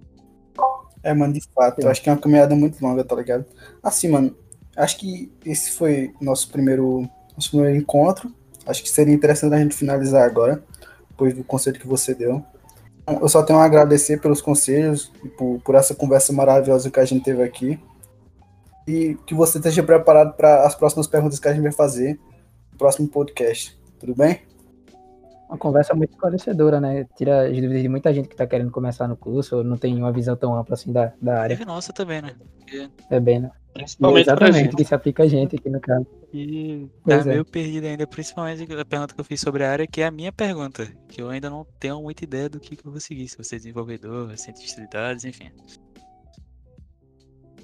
É, 1.01 1.13
mano, 1.13 1.33
de 1.33 1.41
fato, 1.55 1.81
eu 1.81 1.89
acho 1.89 2.01
que 2.01 2.09
é 2.09 2.13
uma 2.13 2.19
caminhada 2.19 2.55
muito 2.55 2.81
longa, 2.83 3.03
tá 3.03 3.15
ligado? 3.15 3.45
Assim, 3.81 4.09
mano, 4.09 4.35
acho 4.75 4.97
que 4.97 5.31
esse 5.45 5.71
foi 5.71 6.13
nosso 6.19 6.49
primeiro, 6.49 7.09
nosso 7.35 7.51
primeiro 7.51 7.77
encontro. 7.77 8.33
Acho 8.65 8.83
que 8.83 8.89
seria 8.89 9.13
interessante 9.13 9.55
a 9.55 9.59
gente 9.59 9.75
finalizar 9.75 10.23
agora, 10.23 10.63
depois 11.09 11.33
do 11.33 11.43
conselho 11.43 11.79
que 11.79 11.87
você 11.87 12.13
deu. 12.13 12.43
Então, 13.01 13.19
Eu 13.21 13.29
só 13.29 13.41
tenho 13.43 13.59
a 13.59 13.65
agradecer 13.65 14.21
pelos 14.21 14.41
conselhos 14.41 15.11
e 15.23 15.29
por, 15.29 15.59
por 15.61 15.75
essa 15.75 15.95
conversa 15.95 16.33
maravilhosa 16.33 16.91
que 16.91 16.99
a 16.99 17.05
gente 17.05 17.23
teve 17.23 17.41
aqui. 17.41 17.79
E 18.87 19.17
que 19.25 19.33
você 19.33 19.57
esteja 19.57 19.83
preparado 19.83 20.35
para 20.35 20.65
as 20.65 20.75
próximas 20.75 21.07
perguntas 21.07 21.39
que 21.39 21.47
a 21.47 21.53
gente 21.53 21.63
vai 21.63 21.71
fazer 21.71 22.19
no 22.71 22.77
próximo 22.77 23.07
podcast. 23.07 23.77
Tudo 23.99 24.15
bem? 24.15 24.48
Uma 25.49 25.57
conversa 25.57 25.95
muito 25.95 26.11
esclarecedora, 26.11 26.79
né? 26.79 27.05
Tira 27.17 27.47
as 27.47 27.55
dúvidas 27.55 27.81
de 27.81 27.89
muita 27.89 28.13
gente 28.13 28.29
que 28.29 28.35
tá 28.35 28.45
querendo 28.45 28.69
começar 28.69 29.07
no 29.07 29.17
curso, 29.17 29.57
ou 29.57 29.63
não 29.63 29.77
tem 29.77 29.97
uma 29.97 30.11
visão 30.11 30.35
tão 30.35 30.55
ampla 30.55 30.75
assim 30.75 30.93
da, 30.93 31.11
da 31.19 31.41
área. 31.41 31.57
Teve 31.57 31.65
nossa 31.65 31.91
também, 31.91 32.21
né? 32.21 32.35
Porque- 32.59 32.87
É 33.09 33.19
bem, 33.19 33.39
né? 33.39 33.51
Principalmente 33.73 34.21
Exatamente, 34.27 34.57
gente. 34.65 34.75
que 34.75 34.85
se 34.85 34.93
aplica 34.93 35.23
a 35.23 35.27
gente 35.27 35.55
aqui 35.55 35.69
no 35.69 35.79
caso. 35.79 36.05
E 36.31 36.87
Pois 37.03 37.23
tá 37.23 37.29
é. 37.29 37.33
meio 37.33 37.45
perdido 37.45 37.85
ainda, 37.87 38.05
principalmente 38.05 38.61
a 38.71 38.85
pergunta 38.85 39.13
que 39.15 39.19
eu 39.19 39.25
fiz 39.25 39.41
sobre 39.41 39.63
a 39.63 39.71
área, 39.71 39.87
que 39.87 40.01
é 40.01 40.05
a 40.05 40.11
minha 40.11 40.31
pergunta, 40.31 40.87
que 41.07 41.19
eu 41.21 41.29
ainda 41.29 41.49
não 41.49 41.65
tenho 41.79 41.99
muita 42.01 42.23
ideia 42.23 42.47
do 42.47 42.59
que, 42.59 42.75
que 42.75 42.85
eu 42.85 42.91
vou 42.91 42.99
seguir, 43.01 43.27
se 43.27 43.35
você 43.37 43.55
é 43.55 43.57
desenvolvedor, 43.57 44.35
cientista 44.37 44.81
de 44.81 44.87
dados, 44.89 45.23
enfim. 45.25 45.49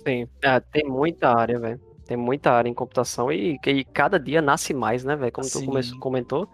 Sim, 0.08 0.28
é, 0.44 0.60
tem 0.60 0.86
muita 0.88 1.30
área, 1.30 1.60
velho. 1.60 1.80
Tem 2.06 2.16
muita 2.18 2.52
área 2.52 2.70
em 2.70 2.74
computação 2.74 3.32
e, 3.32 3.60
e 3.66 3.84
cada 3.86 4.20
dia 4.20 4.42
nasce 4.42 4.74
mais, 4.74 5.04
né, 5.04 5.16
velho? 5.16 5.32
Como 5.32 5.48
tu 5.50 5.60
Sim. 5.60 5.66
come- 5.66 6.00
comentou, 6.00 6.48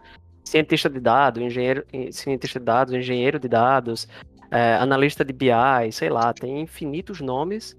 cientista 0.51 0.89
de 0.89 0.99
dados, 0.99 1.41
engenheiro, 1.41 1.85
cientista 2.11 2.59
de 2.59 2.65
dados, 2.65 2.93
engenheiro 2.93 3.39
de 3.39 3.47
dados, 3.47 4.05
é, 4.51 4.75
analista 4.75 5.23
de 5.23 5.31
BI, 5.31 5.91
sei 5.93 6.09
lá, 6.09 6.33
tem 6.33 6.59
infinitos 6.59 7.21
nomes 7.21 7.77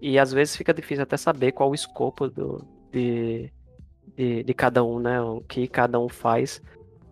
e 0.00 0.18
às 0.18 0.32
vezes 0.32 0.56
fica 0.56 0.72
difícil 0.72 1.02
até 1.02 1.18
saber 1.18 1.52
qual 1.52 1.70
o 1.70 1.74
escopo 1.74 2.28
do, 2.28 2.66
de, 2.90 3.52
de, 4.16 4.42
de 4.42 4.54
cada 4.54 4.82
um, 4.82 4.98
né? 4.98 5.20
O 5.20 5.42
que 5.42 5.68
cada 5.68 6.00
um 6.00 6.08
faz. 6.08 6.62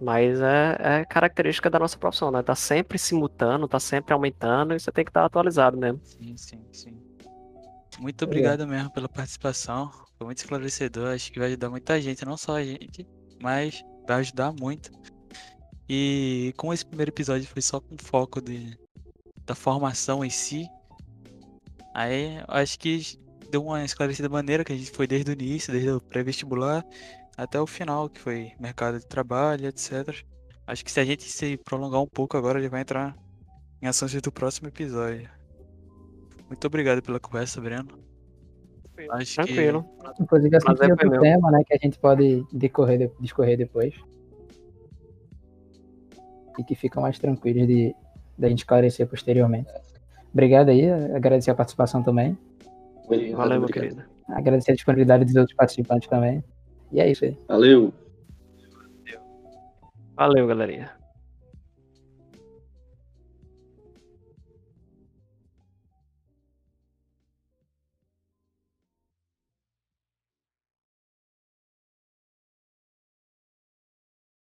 Mas 0.01 0.41
é, 0.41 0.79
é 0.81 1.05
característica 1.05 1.69
da 1.69 1.79
nossa 1.79 1.99
profissão, 1.99 2.31
né? 2.31 2.43
Tá 2.43 2.55
sempre 2.55 2.99
se 2.99 3.15
mutando, 3.15 3.69
tá 3.69 3.79
sempre 3.79 4.15
aumentando 4.15 4.75
e 4.75 4.81
você 4.81 4.91
tem 4.91 5.05
que 5.05 5.11
estar 5.11 5.27
atualizado 5.27 5.77
mesmo. 5.77 6.01
Sim, 6.03 6.37
sim, 6.39 6.65
sim. 6.73 6.99
Muito 8.01 8.25
obrigado 8.25 8.67
mesmo 8.67 8.91
pela 8.91 9.11
participação. 9.11 9.91
Foi 10.17 10.25
muito 10.25 10.39
esclarecedor. 10.39 11.09
Acho 11.09 11.31
que 11.31 11.39
vai 11.39 11.49
ajudar 11.49 11.69
muita 11.69 12.01
gente, 12.01 12.25
não 12.25 12.39
só 12.39 12.57
a 12.57 12.65
gente, 12.65 13.07
mas 13.41 13.85
vai 14.07 14.21
ajudar 14.21 14.53
muito. 14.53 14.91
E 15.89 16.55
como 16.57 16.73
esse 16.73 16.85
primeiro 16.85 17.11
episódio 17.11 17.47
foi 17.47 17.61
só 17.61 17.81
com 17.81 17.97
foco 17.99 18.41
de, 18.41 18.79
da 19.45 19.55
formação 19.55 20.25
em 20.25 20.31
si, 20.31 20.67
aí 21.95 22.43
acho 22.49 22.79
que 22.79 23.19
deu 23.51 23.65
uma 23.65 23.85
esclarecida 23.85 24.29
maneira 24.29 24.65
que 24.65 24.73
a 24.73 24.77
gente 24.77 24.91
foi 24.91 25.07
desde 25.07 25.31
o 25.31 25.35
início, 25.35 25.73
desde 25.73 25.91
o 25.91 26.01
pré-vestibular 26.01 26.85
até 27.37 27.61
o 27.61 27.67
final, 27.67 28.09
que 28.09 28.21
foi 28.21 28.53
mercado 28.59 28.99
de 28.99 29.07
trabalho, 29.07 29.67
etc. 29.67 30.25
Acho 30.67 30.85
que 30.85 30.91
se 30.91 31.01
a 31.01 31.05
gente 31.05 31.25
se 31.25 31.57
prolongar 31.59 32.01
um 32.01 32.07
pouco 32.07 32.37
agora, 32.37 32.59
ele 32.59 32.69
vai 32.69 32.81
entrar 32.81 33.15
em 33.81 33.87
ações 33.87 34.13
do 34.23 34.33
próximo 34.33 34.69
episódio. 34.69 35.29
Muito 36.49 36.67
obrigado 36.67 37.03
pela 37.03 37.19
conversa, 37.19 37.61
Breno. 37.61 38.02
Acho 39.11 39.35
Tranquilo. 39.37 39.85
Inclusive, 40.21 40.57
eu 40.57 40.61
Mas 40.65 40.79
sempre 40.79 40.85
é 40.85 40.87
tem 40.87 40.91
outro 40.91 41.11
meu. 41.11 41.21
tema, 41.21 41.51
né, 41.51 41.63
que 41.67 41.75
a 41.75 41.79
gente 41.81 41.99
pode 41.99 42.45
decorrer, 42.53 42.99
de- 42.99 43.11
discorrer 43.21 43.57
depois. 43.59 43.95
E 46.59 46.65
que 46.65 46.75
fica 46.75 47.01
mais 47.01 47.19
tranquilo 47.19 47.67
de 47.67 47.95
da 48.39 48.49
gente 48.49 48.61
esclarecer 48.61 49.07
posteriormente. 49.07 49.71
Obrigado 50.33 50.71
aí, 50.71 50.91
agradecer 50.91 51.51
a 51.51 51.55
participação 51.55 52.03
também. 52.03 52.37
Obrigado, 53.05 53.37
Valeu, 53.37 53.61
meu 53.61 53.69
querido. 53.69 54.03
Agradecer 54.29 54.73
a 54.73 54.75
disponibilidade 54.75 55.25
dos 55.25 55.37
outros 55.37 55.55
participantes 55.55 56.09
também. 56.09 56.43
E 56.91 57.01
é 57.01 57.11
isso 57.11 57.25
aí. 57.25 57.37
Valeu. 57.49 57.93
Valeu, 60.17 60.47
galerinha. 60.47 60.91